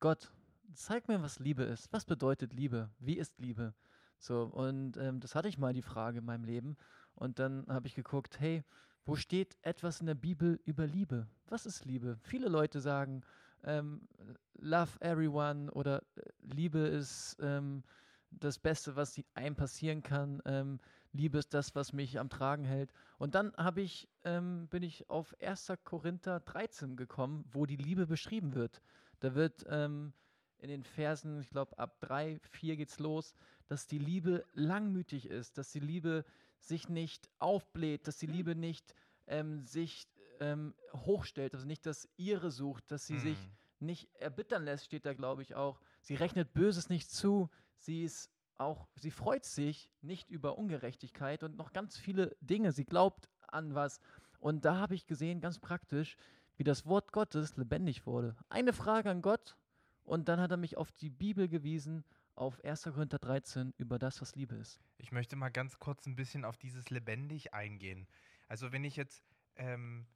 Gott, 0.00 0.30
zeig 0.74 1.08
mir, 1.08 1.22
was 1.22 1.38
Liebe 1.38 1.62
ist. 1.62 1.92
Was 1.92 2.04
bedeutet 2.04 2.52
Liebe? 2.52 2.90
Wie 2.98 3.16
ist 3.16 3.38
Liebe? 3.38 3.74
So, 4.18 4.44
und 4.44 4.96
ähm, 4.98 5.20
das 5.20 5.34
hatte 5.34 5.48
ich 5.48 5.58
mal 5.58 5.72
die 5.72 5.82
Frage 5.82 6.18
in 6.18 6.24
meinem 6.24 6.44
Leben. 6.44 6.76
Und 7.14 7.38
dann 7.38 7.66
habe 7.68 7.86
ich 7.86 7.94
geguckt, 7.94 8.40
hey, 8.40 8.64
wo 9.04 9.16
steht 9.16 9.56
etwas 9.62 10.00
in 10.00 10.06
der 10.06 10.14
Bibel 10.14 10.60
über 10.64 10.86
Liebe? 10.86 11.26
Was 11.48 11.66
ist 11.66 11.84
Liebe? 11.84 12.18
Viele 12.22 12.48
Leute 12.48 12.80
sagen, 12.80 13.22
ähm, 13.64 14.08
love 14.54 15.00
everyone 15.00 15.70
oder 15.72 16.02
äh, 16.16 16.22
Liebe 16.42 16.80
ist 16.80 17.36
ähm, 17.40 17.82
das 18.30 18.58
Beste, 18.58 18.96
was 18.96 19.20
einem 19.34 19.56
passieren 19.56 20.02
kann. 20.02 20.40
Ähm, 20.44 20.80
Liebe 21.12 21.38
ist 21.38 21.52
das, 21.52 21.74
was 21.74 21.92
mich 21.92 22.18
am 22.18 22.30
Tragen 22.30 22.64
hält. 22.64 22.92
Und 23.18 23.34
dann 23.34 23.52
ich, 23.76 24.08
ähm, 24.24 24.68
bin 24.68 24.82
ich 24.82 25.10
auf 25.10 25.34
1. 25.40 25.72
Korinther 25.84 26.40
13 26.40 26.96
gekommen, 26.96 27.44
wo 27.50 27.66
die 27.66 27.76
Liebe 27.76 28.06
beschrieben 28.06 28.54
wird. 28.54 28.80
Da 29.20 29.34
wird 29.34 29.64
ähm, 29.68 30.14
in 30.58 30.68
den 30.68 30.84
Versen, 30.84 31.40
ich 31.40 31.50
glaube 31.50 31.78
ab 31.78 32.00
3, 32.00 32.40
4 32.50 32.76
geht's 32.76 32.98
los, 32.98 33.34
dass 33.66 33.86
die 33.86 33.98
Liebe 33.98 34.44
langmütig 34.54 35.28
ist, 35.28 35.58
dass 35.58 35.70
die 35.70 35.80
Liebe 35.80 36.24
sich 36.66 36.88
nicht 36.88 37.28
aufbläht, 37.38 38.06
dass 38.06 38.18
die 38.18 38.26
Liebe 38.26 38.54
nicht 38.54 38.94
ähm, 39.26 39.64
sich 39.66 40.08
ähm, 40.40 40.74
hochstellt, 40.92 41.54
also 41.54 41.66
nicht 41.66 41.86
das 41.86 42.08
ihre 42.16 42.50
sucht, 42.50 42.90
dass 42.90 43.06
sie 43.06 43.18
sich 43.18 43.38
Hm. 43.38 43.50
nicht 43.80 44.14
erbittern 44.14 44.64
lässt, 44.64 44.86
steht 44.86 45.06
da, 45.06 45.14
glaube 45.14 45.42
ich, 45.42 45.54
auch. 45.54 45.80
Sie 46.00 46.14
rechnet 46.14 46.52
Böses 46.52 46.88
nicht 46.88 47.10
zu. 47.10 47.50
Sie 47.78 48.02
ist 48.04 48.30
auch, 48.58 48.88
sie 48.96 49.10
freut 49.10 49.44
sich 49.44 49.90
nicht 50.00 50.30
über 50.30 50.58
Ungerechtigkeit 50.58 51.42
und 51.42 51.56
noch 51.56 51.72
ganz 51.72 51.96
viele 51.96 52.36
Dinge. 52.40 52.72
Sie 52.72 52.84
glaubt 52.84 53.28
an 53.48 53.74
was. 53.74 54.00
Und 54.38 54.64
da 54.64 54.76
habe 54.76 54.94
ich 54.94 55.06
gesehen, 55.06 55.40
ganz 55.40 55.58
praktisch, 55.58 56.16
wie 56.56 56.64
das 56.64 56.86
Wort 56.86 57.12
Gottes 57.12 57.56
lebendig 57.56 58.06
wurde. 58.06 58.36
Eine 58.48 58.72
Frage 58.72 59.10
an 59.10 59.22
Gott 59.22 59.56
und 60.04 60.28
dann 60.28 60.40
hat 60.40 60.50
er 60.50 60.56
mich 60.56 60.76
auf 60.76 60.92
die 60.92 61.10
Bibel 61.10 61.48
gewiesen, 61.48 62.04
auf 62.42 62.62
1. 62.64 62.82
Korinther 62.82 63.18
13, 63.18 63.72
über 63.78 63.98
das, 63.98 64.20
was 64.20 64.34
Liebe 64.34 64.54
ist. 64.56 64.80
Ich 64.98 65.12
möchte 65.12 65.36
mal 65.36 65.50
ganz 65.50 65.78
kurz 65.78 66.06
ein 66.06 66.16
bisschen 66.16 66.44
auf 66.44 66.58
dieses 66.58 66.90
lebendig 66.90 67.54
eingehen. 67.54 68.06
Also 68.48 68.72
wenn 68.72 68.84
ich 68.84 68.96
jetzt 68.96 69.24
ähm, 69.56 70.06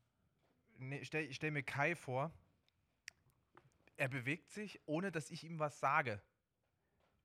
nee, 0.79 1.05
stell, 1.05 1.33
stell 1.33 1.51
mir 1.51 1.63
Kai 1.63 1.95
vor, 1.95 2.33
er 3.97 4.09
bewegt 4.09 4.51
sich, 4.51 4.81
ohne 4.87 5.11
dass 5.11 5.31
ich 5.31 5.45
ihm 5.45 5.59
was 5.59 5.81
sage. 5.81 6.21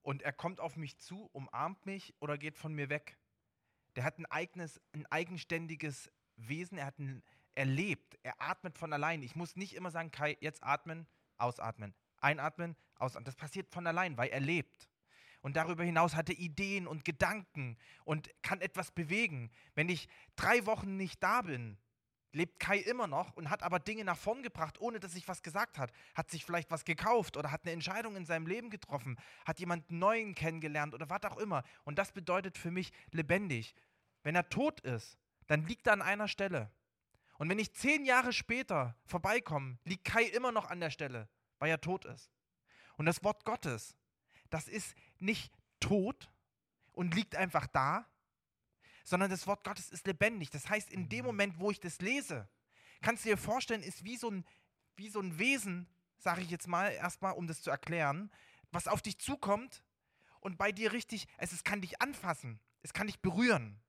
Und 0.01 0.21
er 0.21 0.33
kommt 0.33 0.59
auf 0.59 0.77
mich 0.77 0.97
zu, 0.97 1.29
umarmt 1.33 1.85
mich 1.85 2.15
oder 2.19 2.37
geht 2.37 2.57
von 2.57 2.73
mir 2.73 2.89
weg. 2.89 3.17
Der 3.95 4.03
hat 4.03 4.17
ein 4.17 4.25
eigenes, 4.27 4.81
ein 4.93 5.05
eigenständiges 5.07 6.11
Wesen, 6.37 6.77
er 6.77 6.85
hat 6.85 6.99
ein, 6.99 7.21
er 7.53 7.65
lebt, 7.65 8.17
er 8.23 8.41
atmet 8.41 8.77
von 8.77 8.93
allein. 8.93 9.21
Ich 9.21 9.35
muss 9.35 9.55
nicht 9.55 9.75
immer 9.75 9.91
sagen, 9.91 10.11
Kai, 10.11 10.37
jetzt 10.39 10.63
atmen, 10.63 11.07
ausatmen, 11.37 11.93
einatmen, 12.17 12.75
ausatmen. 12.95 13.25
Das 13.25 13.35
passiert 13.35 13.69
von 13.69 13.85
allein, 13.85 14.17
weil 14.17 14.29
er 14.29 14.39
lebt. 14.39 14.89
Und 15.41 15.57
darüber 15.57 15.83
hinaus 15.83 16.15
hat 16.15 16.29
er 16.29 16.37
Ideen 16.37 16.87
und 16.87 17.03
Gedanken 17.03 17.77
und 18.05 18.29
kann 18.43 18.61
etwas 18.61 18.91
bewegen. 18.91 19.51
Wenn 19.73 19.89
ich 19.89 20.07
drei 20.35 20.65
Wochen 20.65 20.97
nicht 20.97 21.21
da 21.23 21.41
bin, 21.41 21.77
lebt 22.33 22.59
Kai 22.59 22.77
immer 22.77 23.07
noch 23.07 23.35
und 23.35 23.49
hat 23.49 23.63
aber 23.63 23.79
Dinge 23.79 24.05
nach 24.05 24.17
vorn 24.17 24.43
gebracht, 24.43 24.79
ohne 24.79 24.99
dass 24.99 25.13
sich 25.13 25.27
was 25.27 25.41
gesagt 25.41 25.77
hat. 25.77 25.91
Hat 26.15 26.29
sich 26.31 26.45
vielleicht 26.45 26.71
was 26.71 26.85
gekauft 26.85 27.37
oder 27.37 27.51
hat 27.51 27.63
eine 27.63 27.71
Entscheidung 27.71 28.15
in 28.15 28.25
seinem 28.25 28.47
Leben 28.47 28.69
getroffen, 28.69 29.17
hat 29.45 29.59
jemanden 29.59 29.99
Neuen 29.99 30.35
kennengelernt 30.35 30.93
oder 30.93 31.09
was 31.09 31.23
auch 31.23 31.37
immer. 31.37 31.63
Und 31.83 31.97
das 31.97 32.11
bedeutet 32.11 32.57
für 32.57 32.71
mich 32.71 32.91
lebendig. 33.11 33.75
Wenn 34.23 34.35
er 34.35 34.49
tot 34.49 34.79
ist, 34.81 35.17
dann 35.47 35.65
liegt 35.65 35.87
er 35.87 35.93
an 35.93 36.01
einer 36.01 36.27
Stelle. 36.27 36.71
Und 37.37 37.49
wenn 37.49 37.59
ich 37.59 37.73
zehn 37.73 38.05
Jahre 38.05 38.33
später 38.33 38.95
vorbeikomme, 39.05 39.79
liegt 39.83 40.05
Kai 40.05 40.23
immer 40.23 40.51
noch 40.51 40.69
an 40.69 40.79
der 40.79 40.91
Stelle, 40.91 41.27
weil 41.57 41.71
er 41.71 41.81
tot 41.81 42.05
ist. 42.05 42.31
Und 42.97 43.07
das 43.07 43.23
Wort 43.23 43.45
Gottes, 43.45 43.95
das 44.51 44.67
ist 44.67 44.95
nicht 45.19 45.51
tot 45.79 46.31
und 46.91 47.15
liegt 47.15 47.35
einfach 47.35 47.65
da, 47.67 48.05
sondern 49.03 49.31
das 49.31 49.47
Wort 49.47 49.63
Gottes 49.63 49.89
ist 49.89 50.05
lebendig. 50.05 50.51
Das 50.51 50.69
heißt, 50.69 50.91
in 50.91 51.09
dem 51.09 51.25
Moment, 51.25 51.59
wo 51.59 51.71
ich 51.71 51.79
das 51.79 51.99
lese, 51.99 52.47
kannst 53.01 53.25
du 53.25 53.29
dir 53.29 53.37
vorstellen, 53.37 53.81
ist 53.81 54.03
wie 54.03 54.17
so 54.17 54.29
ein, 54.29 54.45
wie 54.95 55.09
so 55.09 55.19
ein 55.19 55.39
Wesen, 55.39 55.87
sage 56.19 56.41
ich 56.41 56.51
jetzt 56.51 56.67
mal, 56.67 56.91
erstmal, 56.91 57.33
um 57.33 57.47
das 57.47 57.61
zu 57.61 57.71
erklären, 57.71 58.31
was 58.71 58.87
auf 58.87 59.01
dich 59.01 59.17
zukommt 59.17 59.83
und 60.39 60.57
bei 60.57 60.71
dir 60.71 60.93
richtig, 60.93 61.27
es, 61.37 61.51
es 61.51 61.63
kann 61.63 61.81
dich 61.81 62.01
anfassen, 62.01 62.59
es 62.83 62.93
kann 62.93 63.07
dich 63.07 63.19
berühren, 63.19 63.79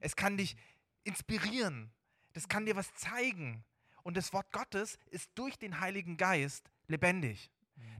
es 0.00 0.16
kann 0.16 0.36
dich 0.36 0.56
inspirieren, 1.04 1.92
das 2.34 2.48
kann 2.48 2.66
dir 2.66 2.76
was 2.76 2.92
zeigen. 2.94 3.64
Und 4.02 4.16
das 4.16 4.32
Wort 4.32 4.52
Gottes 4.52 4.98
ist 5.10 5.30
durch 5.34 5.58
den 5.58 5.80
Heiligen 5.80 6.16
Geist 6.16 6.70
lebendig. 6.86 7.50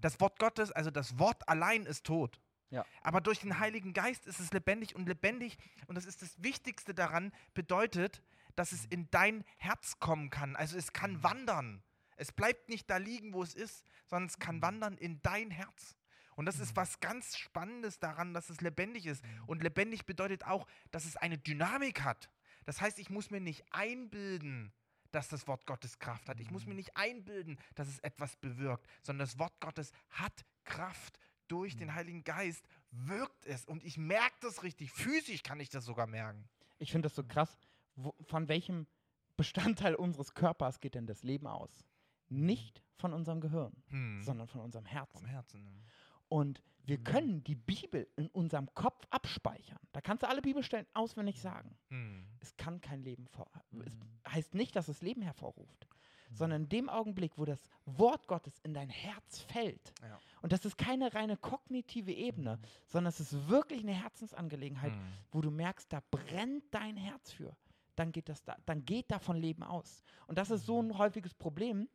Das 0.01 0.21
Wort 0.21 0.39
Gottes, 0.39 0.73
also 0.73 0.91
das 0.91 1.19
Wort 1.19 1.49
allein 1.49 1.87
ist 1.87 2.05
tot. 2.05 2.41
Ja. 2.71 2.85
Aber 3.03 3.21
durch 3.21 3.41
den 3.41 3.59
Heiligen 3.59 3.93
Geist 3.93 4.27
ist 4.27 4.41
es 4.41 4.53
lebendig 4.53 4.95
und 4.95 5.09
lebendig, 5.09 5.57
und 5.87 5.95
das 5.95 6.05
ist 6.05 6.23
das 6.23 6.43
Wichtigste 6.43 6.95
daran, 6.95 7.33
bedeutet, 7.55 8.23
dass 8.57 8.73
es 8.73 8.85
in 8.87 9.11
dein 9.11 9.45
Herz 9.57 9.99
kommen 10.01 10.31
kann. 10.31 10.57
Also 10.57 10.77
es 10.77 10.93
kann 10.93 11.23
wandern. 11.23 11.83
Es 12.17 12.33
bleibt 12.33 12.69
nicht 12.69 12.91
da 12.91 12.97
liegen, 12.97 13.33
wo 13.33 13.43
es 13.43 13.55
ist, 13.55 13.85
sondern 14.07 14.29
es 14.29 14.39
kann 14.39 14.61
wandern 14.61 14.99
in 14.99 15.23
dein 15.23 15.51
Herz. 15.51 15.97
Und 16.35 16.47
das 16.47 16.59
ist 16.59 16.77
was 16.77 17.01
ganz 17.01 17.37
Spannendes 17.37 17.99
daran, 17.99 18.35
dass 18.35 18.51
es 18.51 18.61
lebendig 18.61 19.07
ist. 19.07 19.25
Und 19.47 19.63
lebendig 19.63 20.07
bedeutet 20.07 20.45
auch, 20.45 20.67
dass 20.91 21.05
es 21.05 21.17
eine 21.17 21.39
Dynamik 21.39 22.03
hat. 22.03 22.31
Das 22.65 22.81
heißt, 22.81 22.99
ich 22.99 23.11
muss 23.11 23.31
mir 23.31 23.41
nicht 23.41 23.65
einbilden, 23.73 24.73
dass 25.11 25.29
das 25.29 25.47
Wort 25.47 25.67
Gottes 25.67 25.99
Kraft 25.99 26.29
hat. 26.29 26.41
Ich 26.41 26.51
muss 26.51 26.67
mir 26.67 26.75
nicht 26.75 26.97
einbilden, 26.97 27.59
dass 27.75 27.89
es 27.89 27.99
etwas 28.01 28.37
bewirkt, 28.37 28.87
sondern 29.03 29.27
das 29.27 29.39
Wort 29.39 29.59
Gottes 29.61 29.93
hat 30.11 30.45
Kraft. 30.65 31.19
Durch 31.49 31.77
den 31.77 31.95
Heiligen 31.95 32.25
Geist 32.25 32.67
wirkt 32.91 33.47
es. 33.47 33.65
Und 33.65 33.83
ich 33.83 33.97
merke 33.97 34.37
das 34.43 34.63
richtig. 34.63 34.91
Physisch 34.93 35.43
kann 35.43 35.61
ich 35.61 35.71
das 35.71 35.87
sogar 35.87 36.07
merken. 36.07 36.47
Ich 36.79 36.93
finde 36.93 37.07
das 37.09 37.17
so 37.17 37.25
krass. 37.25 37.57
Wo, 37.97 38.15
von 38.27 38.49
welchem 38.49 38.87
Bestandteil 39.37 39.95
unseres 39.95 40.35
Körpers 40.35 40.79
geht 40.81 40.95
denn 40.95 41.07
das 41.07 41.23
Leben 41.23 41.47
aus? 41.47 41.71
Nicht 42.29 42.83
von 42.97 43.15
unserem 43.15 43.41
Gehirn, 43.41 43.73
Hm. 43.89 44.23
sondern 44.23 44.47
von 44.47 44.61
unserem 44.61 44.85
Herzen. 44.85 45.21
Vom 45.21 45.27
Herzen. 45.27 45.83
Und 46.29 46.63
wir 46.85 46.99
können 46.99 47.45
die 47.45 47.55
Bibel 47.55 48.09
in 48.17 48.29
unserem 48.29 48.73
Kopf 48.75 49.07
abspeichern. 49.11 49.79
Da 49.93 50.01
kannst 50.01 50.23
du 50.23 50.29
alle 50.29 50.41
Bibelstellen 50.41 50.87
auswendig 50.95 51.41
sagen. 51.41 51.77
Hm. 51.89 52.25
Es 52.41 52.57
kann 52.57 52.81
kein 52.81 53.03
Leben 53.03 53.27
vor. 53.27 53.51
Es 53.85 54.33
heißt 54.33 54.55
nicht, 54.55 54.75
dass 54.75 54.89
es 54.89 55.03
Leben 55.03 55.21
hervorruft, 55.21 55.87
sondern 56.31 56.63
in 56.63 56.69
dem 56.71 56.89
Augenblick, 56.89 57.37
wo 57.37 57.45
das 57.45 57.69
Wort 57.85 58.27
Gottes 58.27 58.59
in 58.63 58.73
dein 58.73 58.89
Herz 58.89 59.41
fällt. 59.41 59.93
Ja. 60.01 60.19
Und 60.41 60.53
das 60.53 60.65
ist 60.65 60.79
keine 60.79 61.13
reine 61.15 61.37
kognitive 61.37 62.13
Ebene, 62.13 62.59
sondern 62.87 63.11
es 63.11 63.21
ist 63.21 63.49
wirklich 63.49 63.83
eine 63.83 63.93
Herzensangelegenheit, 63.93 64.93
wo 65.31 65.43
du 65.43 65.51
merkst, 65.51 65.93
da 65.93 66.03
brennt 66.11 66.65
dein 66.71 66.97
Herz 66.97 67.33
für. 67.33 67.55
Dann 67.97 68.13
geht, 68.13 68.29
das 68.31 68.45
da, 68.45 68.57
dann 68.65 68.85
geht 68.85 69.11
davon 69.11 69.37
Leben 69.37 69.63
aus. 69.63 70.05
Und 70.27 70.39
das 70.39 70.51
ist 70.51 70.65
so 70.65 70.81
ein 70.81 70.97
häufiges 70.97 71.35
Problem, 71.35 71.89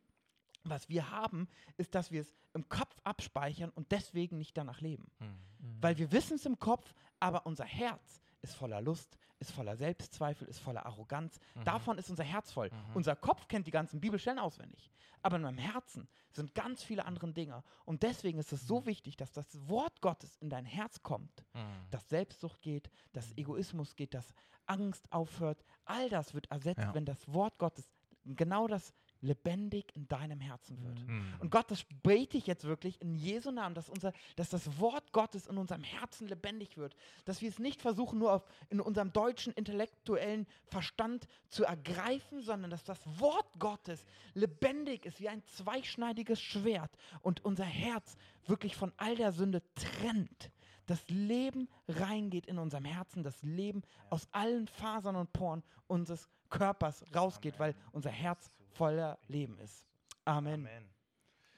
was 0.64 0.88
wir 0.88 1.10
haben, 1.10 1.48
ist, 1.76 1.94
dass 1.94 2.10
wir 2.10 2.22
es 2.22 2.32
im 2.54 2.68
Kopf 2.68 2.96
abspeichern 3.04 3.70
und 3.70 3.92
deswegen 3.92 4.38
nicht 4.38 4.56
danach 4.56 4.80
leben. 4.80 5.10
Hm. 5.18 5.38
Weil 5.80 5.98
wir 5.98 6.12
wissen 6.12 6.34
es 6.36 6.46
im 6.46 6.58
Kopf, 6.58 6.94
aber 7.20 7.46
unser 7.46 7.64
Herz 7.64 8.20
ist 8.42 8.54
voller 8.54 8.80
Lust, 8.80 9.18
ist 9.38 9.50
voller 9.50 9.76
Selbstzweifel, 9.76 10.46
ist 10.48 10.60
voller 10.60 10.86
Arroganz. 10.86 11.38
Davon 11.64 11.98
ist 11.98 12.10
unser 12.10 12.24
Herz 12.24 12.52
voll. 12.52 12.70
Unser 12.94 13.16
Kopf 13.16 13.48
kennt 13.48 13.66
die 13.66 13.70
ganzen 13.70 14.00
Bibelstellen 14.00 14.38
auswendig. 14.38 14.90
Aber 15.22 15.36
in 15.36 15.42
meinem 15.42 15.58
Herzen 15.58 16.06
sind 16.30 16.54
ganz 16.54 16.82
viele 16.82 17.04
andere 17.06 17.32
Dinge. 17.32 17.64
Und 17.84 18.02
deswegen 18.02 18.38
ist 18.38 18.52
es 18.52 18.66
so 18.66 18.84
wichtig, 18.86 19.16
dass 19.16 19.32
das 19.32 19.46
Wort 19.68 20.00
Gottes 20.02 20.36
in 20.36 20.50
dein 20.50 20.66
Herz 20.66 21.02
kommt. 21.02 21.44
Hm. 21.52 21.64
Dass 21.90 22.08
Selbstsucht 22.08 22.60
geht, 22.60 22.90
dass 23.12 23.32
Egoismus 23.36 23.96
geht, 23.96 24.14
dass 24.14 24.34
Angst 24.66 25.10
aufhört. 25.12 25.64
All 25.84 26.08
das 26.10 26.34
wird 26.34 26.50
ersetzt, 26.50 26.82
Ja. 26.82 26.94
wenn 26.94 27.04
das 27.06 27.32
Wort 27.32 27.58
Gottes 27.58 27.90
genau 28.24 28.66
das 28.66 28.94
lebendig 29.24 29.86
in 29.94 30.06
deinem 30.06 30.40
Herzen 30.40 30.80
wird. 30.82 30.98
Hm. 31.00 31.34
Und 31.40 31.50
Gott, 31.50 31.70
das 31.70 31.84
bete 32.02 32.36
ich 32.36 32.46
jetzt 32.46 32.64
wirklich 32.64 33.00
in 33.00 33.14
Jesu 33.14 33.50
Namen, 33.50 33.74
dass, 33.74 33.88
unser, 33.88 34.12
dass 34.36 34.50
das 34.50 34.78
Wort 34.78 35.12
Gottes 35.12 35.46
in 35.46 35.56
unserem 35.56 35.82
Herzen 35.82 36.28
lebendig 36.28 36.76
wird. 36.76 36.94
Dass 37.24 37.40
wir 37.40 37.48
es 37.48 37.58
nicht 37.58 37.82
versuchen, 37.82 38.18
nur 38.18 38.32
auf, 38.32 38.44
in 38.68 38.80
unserem 38.80 39.12
deutschen 39.12 39.52
intellektuellen 39.54 40.46
Verstand 40.66 41.26
zu 41.48 41.64
ergreifen, 41.64 42.42
sondern 42.42 42.70
dass 42.70 42.84
das 42.84 43.00
Wort 43.18 43.46
Gottes 43.58 44.04
lebendig 44.34 45.06
ist 45.06 45.20
wie 45.20 45.28
ein 45.28 45.42
zweischneidiges 45.44 46.40
Schwert 46.40 46.90
und 47.22 47.44
unser 47.44 47.64
Herz 47.64 48.16
wirklich 48.46 48.76
von 48.76 48.92
all 48.98 49.16
der 49.16 49.32
Sünde 49.32 49.62
trennt. 49.74 50.50
Das 50.86 51.08
Leben 51.08 51.68
reingeht 51.88 52.46
in 52.46 52.58
unserem 52.58 52.84
Herzen, 52.84 53.22
das 53.22 53.42
Leben 53.42 53.82
aus 54.10 54.28
allen 54.32 54.68
Fasern 54.68 55.16
und 55.16 55.32
Poren 55.32 55.62
unseres 55.86 56.28
Körpers 56.50 57.04
rausgeht, 57.14 57.58
weil 57.58 57.74
unser 57.92 58.10
Herz 58.10 58.50
voller 58.74 59.18
Leben 59.28 59.58
ist. 59.58 59.84
Amen. 60.24 60.60
Amen. 60.66 60.88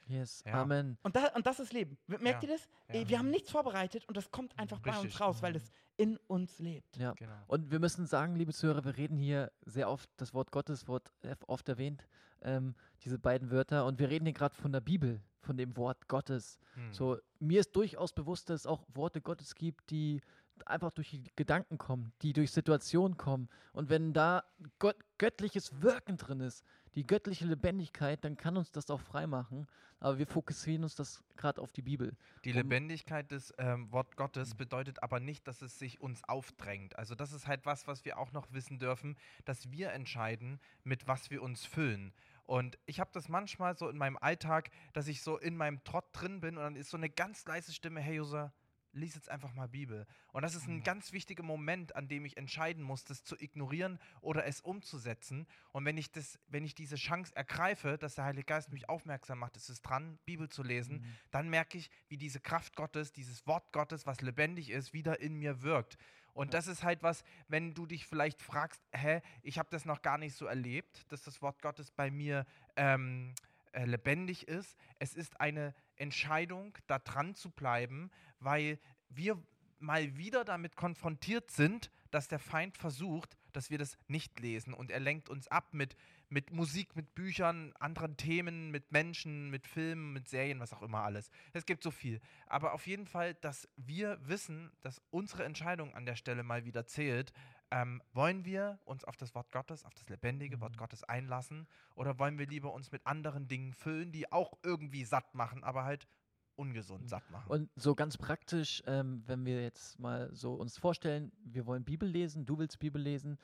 Yes, 0.08 0.42
Ja. 0.46 0.62
Amen. 0.62 0.96
Und, 1.02 1.16
da, 1.16 1.28
und 1.35 1.46
das 1.46 1.58
ist 1.58 1.73
Leben. 1.73 1.99
Merkt 2.06 2.25
Ja, 2.44 2.49
ihr 2.49 2.54
das? 2.56 2.68
ja. 2.92 3.08
Wir 3.08 3.18
haben 3.18 3.30
nichts 3.30 3.50
vorbereitet 3.50 4.06
und 4.06 4.16
das 4.16 4.30
kommt 4.30 4.56
einfach 4.56 4.78
bei 4.78 4.90
uns 4.92 5.04
Richtig. 5.06 5.20
raus, 5.20 5.42
weil 5.42 5.56
es 5.56 5.73
in 5.96 6.16
uns 6.28 6.58
lebt. 6.61 6.96
Ja. 6.96 7.12
Genau. 7.14 7.32
Und 7.49 7.70
wir 7.73 7.80
müssen 7.80 8.06
sagen, 8.06 8.37
liebe 8.37 8.52
Zuhörer, 8.52 8.85
wir 8.85 8.96
reden 8.96 9.18
hier 9.18 9.50
sehr 9.64 9.90
oft, 9.90 10.08
das 10.18 10.32
Wort 10.32 10.52
Gottes 10.52 10.87
wird 10.87 11.11
oft 11.49 11.68
erwähnt, 11.68 12.06
ähm, 12.42 12.76
diese 13.04 13.18
beiden 13.18 13.50
Wörter. 13.50 13.85
Und 13.85 13.99
wir 13.99 14.08
reden 14.08 14.26
hier 14.26 14.35
gerade 14.35 14.54
von 14.54 14.70
der 14.70 14.80
Bibel, 14.80 15.20
von 15.40 15.56
dem 15.56 15.76
Wort 15.76 16.06
Gottes. 16.06 16.58
Hm. 16.75 16.92
So, 16.92 17.18
mir 17.40 17.61
ist 17.61 17.75
durchaus 17.75 18.12
bewusst, 18.12 18.49
dass 18.49 18.61
es 18.61 18.66
auch 18.66 18.85
Worte 18.94 19.20
Gottes 19.20 19.56
gibt, 19.56 19.90
die 19.90 20.20
einfach 20.64 20.90
durch 20.92 21.10
die 21.10 21.25
Gedanken 21.36 21.78
kommen, 21.78 22.12
die 22.22 22.32
durch 22.32 22.50
Situationen 22.52 23.16
kommen. 23.16 23.48
Und 23.72 23.90
wenn 23.90 24.12
da 24.12 24.44
Gott, 24.78 24.96
göttliches 25.18 25.82
Wirken 25.82 26.16
drin 26.16 26.40
ist, 26.40 26.64
die 26.94 27.06
göttliche 27.06 27.44
Lebendigkeit, 27.44 28.25
dann 28.25 28.36
kann 28.36 28.56
uns 28.56 28.72
das 28.72 28.90
auch 28.90 29.00
frei 29.00 29.26
machen. 29.26 29.66
Aber 29.98 30.18
wir 30.18 30.26
fokussieren 30.26 30.82
uns 30.82 30.94
das 30.94 31.22
gerade 31.36 31.60
auf 31.60 31.72
die 31.72 31.82
Bibel. 31.82 32.14
Die 32.44 32.50
Um- 32.50 32.56
Lebendigkeit 32.56 33.30
des 33.30 33.52
ähm, 33.58 33.90
Wort 33.92 34.16
Gottes 34.16 34.54
bedeutet 34.54 35.02
aber 35.02 35.20
nicht, 35.20 35.46
dass 35.48 35.62
es 35.62 35.78
sich 35.78 36.00
uns 36.00 36.22
aufdrängt. 36.25 36.98
Also 36.98 37.14
das 37.14 37.32
ist 37.32 37.46
halt 37.46 37.64
was, 37.64 37.86
was 37.86 38.04
wir 38.04 38.18
auch 38.18 38.32
noch 38.32 38.52
wissen 38.52 38.78
dürfen, 38.78 39.16
dass 39.46 39.70
wir 39.70 39.92
entscheiden, 39.92 40.60
mit 40.84 41.06
was 41.06 41.30
wir 41.30 41.42
uns 41.42 41.64
füllen. 41.64 42.12
Und 42.44 42.78
ich 42.86 43.00
habe 43.00 43.10
das 43.12 43.28
manchmal 43.28 43.76
so 43.76 43.88
in 43.88 43.96
meinem 43.96 44.16
Alltag, 44.18 44.70
dass 44.92 45.08
ich 45.08 45.22
so 45.22 45.38
in 45.38 45.56
meinem 45.56 45.82
Trott 45.82 46.04
drin 46.12 46.40
bin 46.40 46.56
und 46.56 46.62
dann 46.62 46.76
ist 46.76 46.90
so 46.90 46.96
eine 46.96 47.10
ganz 47.10 47.44
leise 47.46 47.72
Stimme, 47.72 48.00
hey 48.00 48.20
User, 48.20 48.52
lies 48.97 49.15
jetzt 49.15 49.31
einfach 49.31 49.53
mal 49.53 49.69
Bibel. 49.69 50.07
Und 50.33 50.43
das 50.43 50.55
ist 50.55 50.67
ein 50.67 50.83
ganz 50.83 51.12
wichtiger 51.12 51.43
Moment, 51.43 51.95
an 51.95 52.09
dem 52.09 52.25
ich 52.25 52.37
entscheiden 52.37 52.83
muss, 52.83 53.05
das 53.05 53.23
zu 53.23 53.37
ignorieren 53.38 54.00
oder 54.21 54.47
es 54.47 54.61
umzusetzen. 54.61 55.47
Und 55.73 55.85
wenn 55.85 55.97
ich, 55.97 56.11
das, 56.11 56.38
wenn 56.49 56.65
ich 56.65 56.75
diese 56.75 56.97
Chance 56.97 57.35
ergreife, 57.37 57.99
dass 57.99 58.15
der 58.15 58.25
Heilige 58.25 58.47
Geist 58.47 58.73
mich 58.73 58.88
aufmerksam 58.88 59.38
macht, 59.38 59.57
es 59.57 59.69
ist 59.69 59.83
dran, 59.83 60.19
Bibel 60.25 60.49
zu 60.49 60.62
lesen, 60.62 61.05
dann 61.31 61.49
merke 61.49 61.79
ich, 61.79 61.91
wie 62.09 62.17
diese 62.17 62.41
Kraft 62.41 62.75
Gottes, 62.75 63.12
dieses 63.12 63.47
Wort 63.47 63.73
Gottes, 63.73 64.07
was 64.07 64.21
lebendig 64.21 64.71
ist, 64.71 64.93
wieder 64.93 65.21
in 65.21 65.35
mir 65.35 65.62
wirkt. 65.62 65.99
Und 66.33 66.53
das 66.53 66.67
ist 66.67 66.83
halt 66.83 67.03
was, 67.03 67.25
wenn 67.49 67.73
du 67.73 67.87
dich 67.87 68.07
vielleicht 68.07 68.43
fragst, 68.43 68.83
hä, 68.93 69.23
ich 69.43 69.59
habe 69.59 69.71
das 69.71 69.87
noch 69.87 70.03
gar 70.03 70.19
nicht 70.19 70.37
so 70.37 70.45
erlebt, 70.45 71.11
dass 71.11 71.23
das 71.23 71.41
Wort 71.41 71.62
Gottes 71.62 71.91
bei 71.91 72.11
mir 72.11 72.45
ähm, 72.76 73.35
äh, 73.76 73.85
lebendig 73.85 74.49
ist. 74.49 74.76
Es 74.99 75.15
ist 75.15 75.41
eine 75.41 75.75
Entscheidung, 75.97 76.76
da 76.87 76.99
dran 76.99 77.35
zu 77.35 77.50
bleiben, 77.50 78.11
weil 78.40 78.78
wir 79.09 79.43
mal 79.78 80.16
wieder 80.16 80.45
damit 80.45 80.76
konfrontiert 80.76 81.50
sind, 81.50 81.90
dass 82.11 82.28
der 82.28 82.38
Feind 82.38 82.76
versucht, 82.78 83.37
dass 83.52 83.71
wir 83.71 83.78
das 83.78 83.99
nicht 84.09 84.38
lesen. 84.40 84.75
Und 84.75 84.90
er 84.90 85.00
lenkt 85.00 85.28
uns 85.28 85.49
ab 85.49 85.73
mit, 85.73 85.97
mit 86.28 86.50
Musik, 86.50 86.97
mit 86.97 87.14
Büchern, 87.14 87.73
anderen 87.78 88.16
Themen, 88.16 88.71
mit 88.71 88.93
Menschen, 88.93 89.50
mit 89.50 89.66
Filmen, 89.66 90.12
mit 90.12 90.28
Serien, 90.28 90.61
was 90.61 90.73
auch 90.73 90.83
immer 90.83 91.00
alles. 91.02 91.31
Es 91.52 91.66
gibt 91.66 91.83
so 91.83 91.90
viel. 91.90 92.21
Aber 92.47 92.73
auf 92.73 92.87
jeden 92.87 93.07
Fall, 93.07 93.35
dass 93.35 93.69
wir 93.76 94.19
wissen, 94.26 94.73
dass 94.83 95.02
unsere 95.11 95.45
Entscheidung 95.45 95.95
an 95.95 96.07
der 96.07 96.16
Stelle 96.16 96.43
mal 96.43 96.64
wieder 96.64 96.87
zählt. 96.87 97.33
Ähm, 97.71 98.00
wollen 98.12 98.45
wir 98.45 98.78
uns 98.85 99.05
auf 99.05 99.16
das 99.16 99.35
Wort 99.35 99.50
Gottes, 99.50 99.85
auf 99.85 99.95
das 99.95 100.09
lebendige 100.09 100.61
Wort 100.61 100.75
Mhm. 100.75 100.78
Gottes 100.78 101.02
einlassen? 101.05 101.66
Oder 101.97 102.19
wollen 102.19 102.38
wir 102.38 102.47
lieber 102.47 102.73
uns 102.73 102.93
mit 102.93 103.07
anderen 103.07 103.49
Dingen 103.49 103.73
füllen, 103.73 104.12
die 104.12 104.31
auch 104.33 104.57
irgendwie 104.62 105.05
satt 105.05 105.35
machen, 105.35 105.64
aber 105.64 105.85
halt 105.85 106.07
ungesund 106.56 107.04
Mhm. 107.04 107.08
satt 107.08 107.30
machen? 107.30 107.50
Und 107.50 107.70
so 107.76 107.94
ganz 107.94 108.16
praktisch, 108.16 108.82
ähm, 108.86 109.22
wenn 109.26 109.44
wir 109.44 109.62
jetzt 109.62 109.98
mal 109.98 110.28
so 110.32 110.54
uns 110.54 110.78
vorstellen, 110.78 111.32
wir 111.44 111.66
wollen 111.66 111.84
Bibel 111.84 112.08
lesen, 112.08 112.44
du 112.46 112.58
willst 112.58 112.78
Bibel 112.78 113.00
lesen, 113.00 113.38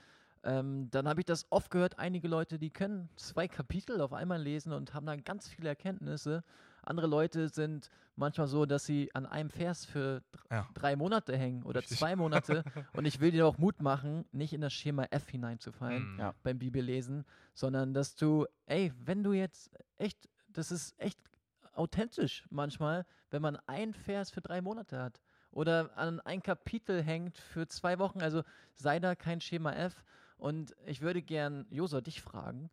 ähm, 0.44 0.90
dann 0.90 1.06
habe 1.06 1.20
ich 1.20 1.24
das 1.26 1.46
oft 1.50 1.70
gehört, 1.70 2.00
einige 2.00 2.26
Leute, 2.26 2.58
die 2.58 2.70
können 2.70 3.08
zwei 3.14 3.46
Kapitel 3.46 4.00
auf 4.00 4.12
einmal 4.12 4.42
lesen 4.42 4.72
und 4.72 4.92
haben 4.92 5.06
dann 5.06 5.22
ganz 5.22 5.48
viele 5.48 5.68
Erkenntnisse. 5.68 6.42
Andere 6.82 7.06
Leute 7.06 7.48
sind 7.48 7.90
manchmal 8.16 8.48
so, 8.48 8.66
dass 8.66 8.84
sie 8.84 9.14
an 9.14 9.24
einem 9.26 9.50
Vers 9.50 9.84
für 9.84 10.22
Ja. 10.50 10.68
drei 10.74 10.96
Monate 10.96 11.36
hängen 11.36 11.62
oder 11.62 11.78
Richtig. 11.80 11.98
zwei 11.98 12.16
Monate. 12.16 12.64
und 12.92 13.04
ich 13.04 13.20
will 13.20 13.30
dir 13.30 13.46
auch 13.46 13.56
Mut 13.58 13.80
machen, 13.80 14.24
nicht 14.32 14.52
in 14.52 14.62
das 14.62 14.72
Schema 14.72 15.04
F 15.12 15.28
hineinzufallen 15.28 16.16
Mm. 16.16 16.18
Ja. 16.18 16.34
beim 16.42 16.58
Bibellesen, 16.58 17.24
sondern 17.54 17.94
dass 17.94 18.16
du, 18.16 18.46
ey, 18.66 18.92
wenn 19.04 19.22
du 19.22 19.32
jetzt 19.34 19.70
echt, 19.98 20.28
das 20.48 20.72
ist 20.72 20.98
echt 21.00 21.20
authentisch 21.74 22.44
manchmal, 22.50 23.06
wenn 23.30 23.42
man 23.42 23.56
ein 23.66 23.94
Vers 23.94 24.30
für 24.30 24.40
drei 24.40 24.60
Monate 24.60 25.00
hat 25.00 25.20
oder 25.50 25.96
an 25.96 26.20
ein 26.20 26.42
Kapitel 26.42 27.02
hängt 27.02 27.38
für 27.38 27.66
zwei 27.68 27.98
Wochen, 27.98 28.22
also 28.22 28.42
sei 28.74 29.00
da 29.00 29.14
kein 29.14 29.40
Schema 29.40 29.72
F. 29.72 30.04
Und 30.36 30.74
ich 30.86 31.00
würde 31.02 31.22
gern, 31.22 31.66
Josa, 31.70 32.00
dich 32.00 32.20
fragen, 32.20 32.70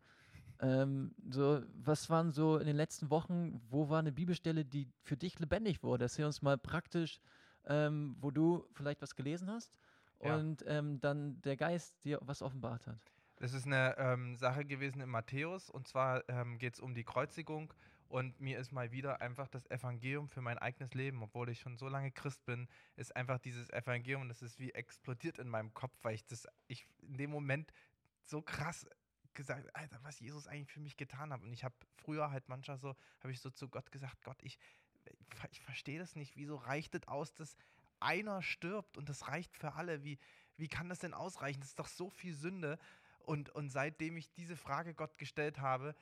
ähm, 0.60 1.14
so, 1.30 1.62
was 1.74 2.10
waren 2.10 2.32
so 2.32 2.58
in 2.58 2.66
den 2.66 2.76
letzten 2.76 3.10
Wochen, 3.10 3.60
wo 3.70 3.88
war 3.88 4.00
eine 4.00 4.12
Bibelstelle, 4.12 4.64
die 4.64 4.88
für 5.02 5.16
dich 5.16 5.38
lebendig 5.38 5.82
wurde? 5.82 6.04
Erzähl 6.04 6.26
uns 6.26 6.42
mal 6.42 6.58
praktisch, 6.58 7.20
ähm, 7.66 8.16
wo 8.20 8.30
du 8.30 8.66
vielleicht 8.72 9.00
was 9.02 9.14
gelesen 9.14 9.50
hast 9.50 9.72
Ja. 10.22 10.36
und 10.36 10.64
ähm, 10.66 11.00
dann 11.00 11.40
der 11.42 11.56
Geist 11.56 12.04
dir 12.04 12.18
was 12.22 12.42
offenbart 12.42 12.86
hat. 12.86 12.98
Das 13.36 13.54
ist 13.54 13.66
eine 13.66 13.96
ähm, 13.96 14.36
Sache 14.36 14.66
gewesen 14.66 15.00
in 15.00 15.08
Matthäus 15.08 15.70
und 15.70 15.88
zwar 15.88 16.28
ähm, 16.28 16.58
geht 16.58 16.74
es 16.74 16.80
um 16.80 16.94
die 16.94 17.04
Kreuzigung 17.04 17.72
und 18.10 18.40
mir 18.40 18.58
ist 18.58 18.72
mal 18.72 18.90
wieder 18.90 19.20
einfach 19.20 19.48
das 19.48 19.70
Evangelium 19.70 20.28
für 20.28 20.40
mein 20.40 20.58
eigenes 20.58 20.94
Leben, 20.94 21.22
obwohl 21.22 21.48
ich 21.48 21.60
schon 21.60 21.76
so 21.76 21.88
lange 21.88 22.10
Christ 22.10 22.44
bin, 22.44 22.68
ist 22.96 23.14
einfach 23.14 23.38
dieses 23.38 23.70
Evangelium, 23.70 24.28
das 24.28 24.42
ist 24.42 24.58
wie 24.58 24.72
explodiert 24.72 25.38
in 25.38 25.48
meinem 25.48 25.72
Kopf, 25.74 25.96
weil 26.02 26.16
ich 26.16 26.26
das, 26.26 26.48
ich 26.66 26.88
in 27.02 27.16
dem 27.18 27.30
Moment 27.30 27.72
so 28.24 28.42
krass 28.42 28.84
gesagt, 29.34 29.74
Alter, 29.76 30.00
was 30.02 30.18
Jesus 30.18 30.48
eigentlich 30.48 30.72
für 30.72 30.80
mich 30.80 30.96
getan 30.96 31.32
hat. 31.32 31.40
Und 31.42 31.52
ich 31.52 31.62
habe 31.62 31.74
früher 31.94 32.32
halt 32.32 32.48
manchmal 32.48 32.78
so, 32.78 32.96
habe 33.20 33.30
ich 33.30 33.40
so 33.40 33.48
zu 33.48 33.68
Gott 33.68 33.92
gesagt, 33.92 34.20
Gott, 34.24 34.42
ich, 34.42 34.58
ich 35.52 35.60
verstehe 35.60 36.00
das 36.00 36.16
nicht, 36.16 36.36
wieso 36.36 36.56
reicht 36.56 36.96
es 36.96 37.06
aus, 37.06 37.32
dass 37.32 37.54
einer 38.00 38.42
stirbt 38.42 38.98
und 38.98 39.08
das 39.08 39.28
reicht 39.28 39.56
für 39.56 39.74
alle? 39.74 40.02
Wie, 40.02 40.18
wie 40.56 40.66
kann 40.66 40.88
das 40.88 40.98
denn 40.98 41.14
ausreichen? 41.14 41.60
Das 41.60 41.70
ist 41.70 41.78
doch 41.78 41.86
so 41.86 42.10
viel 42.10 42.34
Sünde. 42.34 42.76
Und, 43.20 43.50
und 43.50 43.68
seitdem 43.68 44.16
ich 44.16 44.32
diese 44.32 44.56
Frage 44.56 44.94
Gott 44.94 45.16
gestellt 45.16 45.60
habe, 45.60 45.94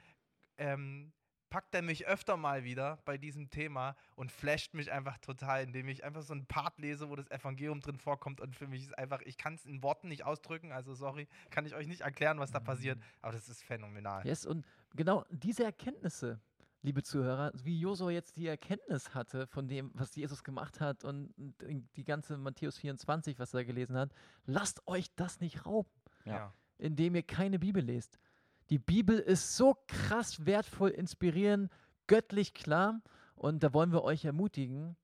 ähm, 0.57 1.12
packt 1.50 1.75
er 1.75 1.83
mich 1.83 2.07
öfter 2.07 2.37
mal 2.37 2.64
wieder 2.64 2.99
bei 3.05 3.17
diesem 3.19 3.50
Thema 3.50 3.97
und 4.17 4.31
flasht 4.33 4.75
mich 4.75 4.90
einfach 4.93 5.19
total, 5.19 5.62
indem 5.64 5.88
ich 5.88 6.05
einfach 6.05 6.23
so 6.23 6.33
einen 6.35 6.47
Part 6.47 6.78
lese, 6.78 7.09
wo 7.09 7.17
das 7.17 7.31
Evangelium 7.31 7.81
drin 7.81 7.99
vorkommt 7.99 8.40
und 8.40 8.55
für 8.55 8.67
mich 8.67 8.83
ist 8.83 8.99
einfach, 8.99 9.21
ich 9.23 9.37
kann 9.38 9.55
es 9.55 9.64
in 9.64 9.83
Worten 9.83 10.09
nicht 10.09 10.25
ausdrücken, 10.25 10.73
also 10.73 10.95
sorry, 10.95 11.28
kann 11.50 11.67
ich 11.67 11.75
euch 11.75 11.87
nicht 11.87 12.02
erklären, 12.02 12.38
was 12.38 12.50
da 12.50 12.61
passiert, 12.61 12.99
aber 13.23 13.33
das 13.33 13.49
ist 13.49 13.62
phänomenal. 13.62 14.26
Yes, 14.26 14.47
und 14.47 14.67
genau 14.95 15.25
diese 15.31 15.64
Erkenntnisse, 15.64 16.40
liebe 16.83 17.02
Zuhörer, 17.02 17.50
wie 17.55 17.81
Josua 17.81 18.11
jetzt 18.11 18.37
die 18.37 18.47
Erkenntnis 18.47 19.14
hatte 19.14 19.47
von 19.47 19.67
dem, 19.69 19.90
was 19.95 20.14
Jesus 20.14 20.45
gemacht 20.45 20.81
hat 20.81 21.05
und 21.05 21.33
und 21.38 21.88
die 21.97 22.05
ganze 22.05 22.37
Matthäus 22.38 22.78
24, 22.78 23.38
was 23.38 23.55
er 23.55 23.64
gelesen 23.64 23.97
hat, 23.97 24.12
lasst 24.45 24.87
euch 24.87 25.12
das 25.17 25.40
nicht 25.40 25.67
rauben, 25.67 25.90
Ja. 26.25 26.52
indem 26.78 27.14
ihr 27.17 27.23
keine 27.25 27.59
Bibel 27.59 27.83
lest. 27.83 28.18
Die 28.70 28.78
Bibel 28.78 29.18
ist 29.18 29.57
so 29.57 29.76
krass 29.87 30.44
wertvoll, 30.46 30.90
inspirierend, 30.90 31.70
göttlich 32.07 32.54
klar 32.54 33.00
und 33.35 33.62
da 33.62 33.72
wollen 33.72 33.92
wir 33.92 34.02
euch 34.04 34.24
ermutigen, 34.24 34.96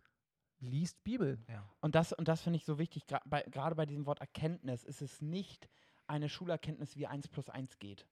liest 0.61 1.03
Bibel. 1.05 1.39
ja. 1.49 1.69
Und 1.81 1.95
das, 1.95 2.13
und 2.13 2.29
das 2.29 2.41
finde 2.43 2.57
ich 2.59 2.65
so 2.65 2.79
wichtig, 2.79 3.05
gra- 3.05 3.23
bei- 3.27 3.43
gerade 3.43 3.75
bei 3.75 3.87
diesem 3.87 4.07
Wort 4.07 4.21
Erkenntnis 4.21 4.85
ist 4.85 5.03
es 5.03 5.21
nicht 5.21 5.69
eine 6.07 6.29
Schulerkenntnis, 6.29 6.97
wie 6.97 7.07
1 7.07 7.29
plus 7.29 7.49
1 7.49 7.79
geht. 7.79 8.07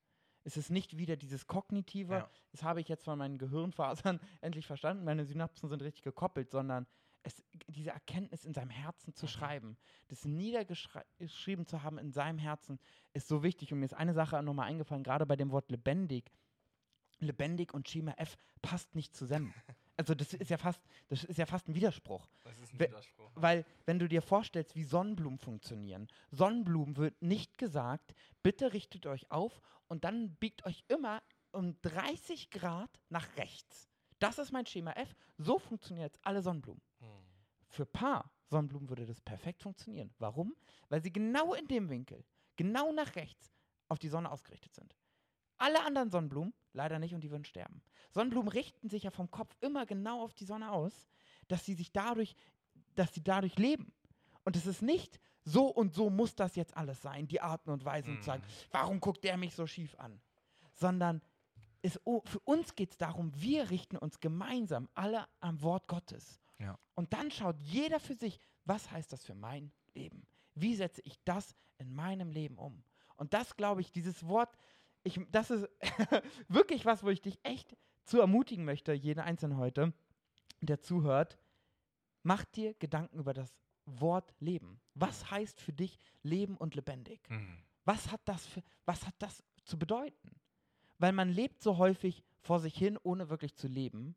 Es 0.44 0.56
ist 0.56 0.70
nicht 0.70 0.96
wieder 0.98 1.16
dieses 1.16 1.46
Kognitive, 1.46 2.14
Ja. 2.14 2.30
das 2.50 2.62
habe 2.62 2.80
ich 2.80 2.88
jetzt 2.88 3.04
von 3.04 3.18
meinen 3.18 3.38
Gehirnfasern 3.38 4.20
endlich 4.40 4.66
verstanden, 4.66 5.04
meine 5.04 5.24
Synapsen 5.24 5.68
sind 5.68 5.82
richtig 5.82 6.02
gekoppelt, 6.02 6.50
sondern 6.50 6.86
es, 7.22 7.42
diese 7.68 7.90
Erkenntnis 7.90 8.44
in 8.44 8.54
seinem 8.54 8.70
Herzen 8.70 9.14
zu 9.14 9.26
Mhm. 9.26 9.30
schreiben, 9.30 9.76
das 10.08 10.24
niedergeschrieben 10.24 11.66
zu 11.66 11.82
haben 11.82 11.98
in 11.98 12.12
seinem 12.12 12.38
Herzen, 12.38 12.78
ist 13.12 13.28
so 13.28 13.42
wichtig. 13.42 13.72
Und 13.72 13.80
mir 13.80 13.87
ist 13.87 13.94
eine 13.94 14.14
Sache 14.14 14.42
nochmal 14.42 14.68
eingefallen, 14.68 15.04
gerade 15.04 15.26
bei 15.26 15.37
dem 15.37 15.50
Wort 15.50 15.70
lebendig. 15.70 16.30
Lebendig 17.20 17.72
und 17.72 17.88
Schema 17.88 18.12
F 18.16 18.37
passt 18.62 18.94
nicht 18.94 19.14
zusammen. 19.14 19.54
Also 19.98 20.14
das 20.14 20.32
ist 20.32 20.48
ja 20.48 20.56
fast, 20.56 20.80
das 21.08 21.22
ist 21.22 21.37
ja 21.37 21.44
fast 21.44 21.68
ein 21.68 21.74
Widerspruch. 21.74 22.26
Das 22.44 22.58
ist 22.58 22.72
ein 22.72 22.80
Widerspruch. 22.80 23.30
Weil, 23.35 23.64
wenn 23.85 23.98
du 23.98 24.08
dir 24.08 24.22
vorstellst, 24.22 24.74
wie 24.74 24.85
Sonnenblumen 24.85 25.38
funktionieren, 25.38 26.08
Sonnenblumen 26.30 26.96
wird 26.96 27.20
nicht 27.20 27.58
gesagt, 27.58 28.14
bitte 28.42 28.72
richtet 28.72 29.04
euch 29.06 29.30
auf 29.30 29.61
und 29.88 30.04
dann 30.04 30.35
biegt 30.37 30.64
euch 30.64 30.82
immer 30.88 31.22
um 31.52 31.76
30 31.82 32.50
Grad 32.50 32.98
nach 33.11 33.37
rechts. 33.37 33.90
Das 34.22 34.38
ist 34.38 34.52
mein 34.52 34.66
Schema 34.66 34.92
F. 34.92 35.16
So 35.37 35.58
funktionieren 35.58 36.06
jetzt 36.06 36.20
alle 36.22 36.42
Sonnenblumen. 36.42 36.80
Hm. 37.00 37.08
Für 37.66 37.85
Paar 37.85 38.30
Sonnenblumen 38.46 38.88
würde 38.88 39.04
das 39.04 39.20
perfekt 39.20 39.62
funktionieren. 39.62 40.14
Warum? 40.18 40.54
Weil 40.88 41.02
sie 41.02 41.12
genau 41.12 41.54
in 41.54 41.66
dem 41.66 41.88
Winkel, 41.88 42.24
genau 42.54 42.92
nach 42.92 43.16
rechts, 43.16 43.52
auf 43.88 43.98
die 43.98 44.08
Sonne 44.08 44.30
ausgerichtet 44.30 44.74
sind. 44.74 44.94
Alle 45.58 45.85
anderen 45.85 46.11
Sonnenblumen 46.11 46.54
leider 46.72 47.00
nicht 47.00 47.14
und 47.14 47.22
die 47.22 47.32
würden 47.32 47.44
sterben. 47.44 47.82
Sonnenblumen 48.12 48.48
richten 48.48 48.88
sich 48.88 49.02
ja 49.02 49.11
vom 49.11 49.28
Kopf 49.30 49.56
immer 49.61 49.87
genau 49.87 50.22
auf 50.22 50.35
die 50.35 50.44
Sonne 50.44 50.70
aus, 50.70 51.08
dass 51.48 51.64
sie 51.64 51.74
sich 51.74 51.90
dadurch, 51.90 52.37
dass 52.94 53.12
sie 53.12 53.24
dadurch 53.24 53.58
leben. 53.58 53.92
Und 54.44 54.54
es 54.54 54.66
ist 54.66 54.82
nicht 54.82 55.18
so 55.44 55.66
und 55.66 55.94
so 55.94 56.11
muss 56.11 56.37
das 56.37 56.54
jetzt 56.54 56.76
alles 56.76 57.02
sein, 57.02 57.26
die 57.26 57.40
Arten 57.40 57.70
und 57.70 57.85
Weisen 57.85 58.18
zu 58.18 58.26
sagen, 58.26 58.44
warum 58.70 59.00
guckt 59.00 59.24
der 59.24 59.37
mich 59.37 59.56
so 59.56 59.66
schief 59.66 59.98
an? 59.98 60.20
Sondern 60.74 61.20
es, 61.83 62.01
oh, 62.05 62.23
für 62.25 62.40
uns 62.40 62.75
geht 62.75 62.92
es 62.92 62.99
darum, 62.99 63.33
wir 63.35 63.71
richten 63.71 63.97
uns 63.97 64.21
gemeinsam 64.21 64.88
alle 64.95 65.27
am 65.40 65.61
Wort 65.62 65.88
Gottes. 65.88 66.40
Ja. 66.59 66.79
Und 66.95 67.12
dann 67.12 67.31
schaut 67.31 67.61
jeder 67.61 67.99
für 68.01 68.14
sich, 68.14 68.38
was 68.64 68.90
heißt 68.90 69.12
das 69.12 69.25
für 69.25 69.35
mein 69.35 69.73
Leben? 69.95 70.27
Wie 70.55 70.77
setze 70.77 71.03
ich 71.03 71.18
das 71.25 71.57
in 71.79 71.92
meinem 71.92 72.31
Leben 72.31 72.57
um? 72.59 72.85
Und 73.16 73.35
das 73.35 73.57
glaube 73.57 73.81
ich, 73.81 73.90
dieses 73.90 74.27
Wort, 74.27 74.57
ich, 75.03 75.21
das 75.31 75.51
ist 75.51 75.68
wirklich 76.49 76.85
was, 76.85 77.03
wo 77.03 77.09
ich 77.09 77.21
dich 77.21 77.38
echt 77.42 77.77
zu 78.05 78.21
ermutigen 78.21 78.64
möchte, 78.64 78.92
jeden 78.92 79.21
Einzelnen 79.21 79.57
heute, 79.57 79.92
der 80.61 80.81
zuhört. 80.81 81.38
Mach 82.23 82.45
dir 82.45 82.75
Gedanken 82.75 83.18
über 83.18 83.33
das 83.33 83.53
Wort 83.85 84.35
Leben. 84.38 84.81
Was 84.95 85.31
heißt 85.31 85.61
für 85.61 85.73
dich 85.73 85.99
Leben 86.23 86.57
und 86.57 86.77
lebendig? 86.77 87.21
Hm. 87.29 87.59
Was 87.85 88.12
hat 88.12 88.21
das 88.27 88.47
für, 88.47 88.62
was 88.85 89.05
hat 89.07 89.14
das 89.18 89.42
zu 89.64 89.77
bedeuten? 89.77 90.32
Weil 91.02 91.12
man 91.12 91.30
lebt 91.30 91.60
so 91.60 91.78
häufig 91.78 92.22
vor 92.42 92.60
sich 92.60 92.76
hin, 92.76 92.96
ohne 93.02 93.28
wirklich 93.28 93.56
zu 93.56 93.66
leben. 93.66 94.14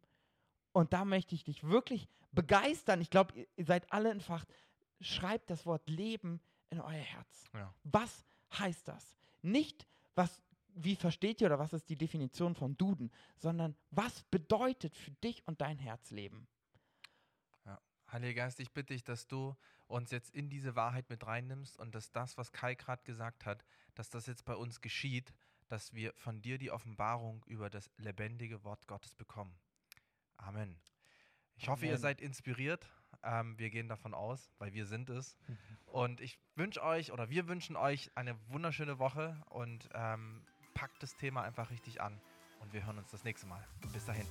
Und 0.71 0.93
da 0.93 1.03
möchte 1.03 1.33
ich 1.33 1.43
dich 1.43 1.63
wirklich 1.63 2.07
begeistern. 2.31 3.01
Ich 3.01 3.09
glaube, 3.09 3.33
ihr, 3.33 3.65
seid 3.65 3.91
alle 3.91 4.11
entfacht. 4.11 4.47
Schreibt 5.01 5.49
das 5.49 5.65
Wort 5.65 5.89
Leben 5.89 6.39
in 6.69 6.79
euer 6.79 6.91
Herz. 6.91 7.45
Ja. 7.55 7.73
Was 7.85 8.23
heißt 8.59 8.87
das? 8.87 9.17
Nicht, 9.41 9.87
was, 10.13 10.43
wie 10.75 10.95
versteht 10.95 11.41
ihr 11.41 11.47
oder 11.47 11.57
was 11.57 11.73
ist 11.73 11.89
die 11.89 11.97
Definition 11.97 12.53
von 12.53 12.77
Duden, 12.77 13.11
sondern 13.35 13.75
was 13.89 14.21
bedeutet 14.25 14.95
für 14.95 15.11
dich 15.23 15.41
und 15.47 15.61
dein 15.61 15.79
Herz 15.79 16.11
Leben? 16.11 16.47
Heiliger 18.11 18.43
Geist, 18.43 18.59
ich 18.59 18.71
bitte 18.71 18.93
dich, 18.93 19.03
dass 19.03 19.27
du 19.27 19.55
uns 19.87 20.11
jetzt 20.11 20.33
in 20.35 20.49
diese 20.49 20.75
Wahrheit 20.75 21.09
mit 21.09 21.25
reinnimmst 21.25 21.77
und 21.77 21.95
dass 21.95 22.11
das, 22.11 22.37
was 22.37 22.51
Kai 22.51 22.75
gerade 22.75 23.03
gesagt 23.03 23.45
hat, 23.45 23.65
dass 23.95 24.09
das 24.09 24.27
jetzt 24.27 24.45
bei 24.45 24.55
uns 24.55 24.81
geschieht, 24.81 25.33
dass 25.67 25.93
wir 25.93 26.13
von 26.15 26.41
dir 26.41 26.57
die 26.57 26.71
Offenbarung 26.71 27.43
über 27.45 27.69
das 27.69 27.89
lebendige 27.97 28.63
Wort 28.63 28.87
Gottes 28.87 29.15
bekommen. 29.15 29.57
Amen. 30.37 30.79
Ich 31.57 31.67
hoffe, 31.67 31.85
ihr 31.85 31.93
Amen. 31.93 32.01
seid 32.01 32.21
inspiriert. 32.21 32.89
Ähm, 33.23 33.57
wir 33.57 33.69
gehen 33.69 33.87
davon 33.87 34.13
aus, 34.13 34.51
weil 34.59 34.73
wir 34.73 34.85
sind 34.85 35.09
es. 35.09 35.37
Und 35.85 36.21
ich 36.21 36.37
wünsche 36.55 36.83
euch 36.83 37.11
oder 37.11 37.29
wir 37.29 37.47
wünschen 37.47 37.75
euch 37.75 38.11
eine 38.15 38.37
wunderschöne 38.49 38.99
Woche 38.99 39.41
und 39.49 39.89
ähm, 39.93 40.45
packt 40.73 41.01
das 41.01 41.15
Thema 41.15 41.43
einfach 41.43 41.71
richtig 41.71 42.01
an. 42.01 42.19
Und 42.59 42.73
wir 42.73 42.85
hören 42.85 42.97
uns 42.97 43.11
das 43.11 43.23
nächste 43.23 43.47
Mal. 43.47 43.65
Bis 43.93 44.05
dahin. 44.05 44.27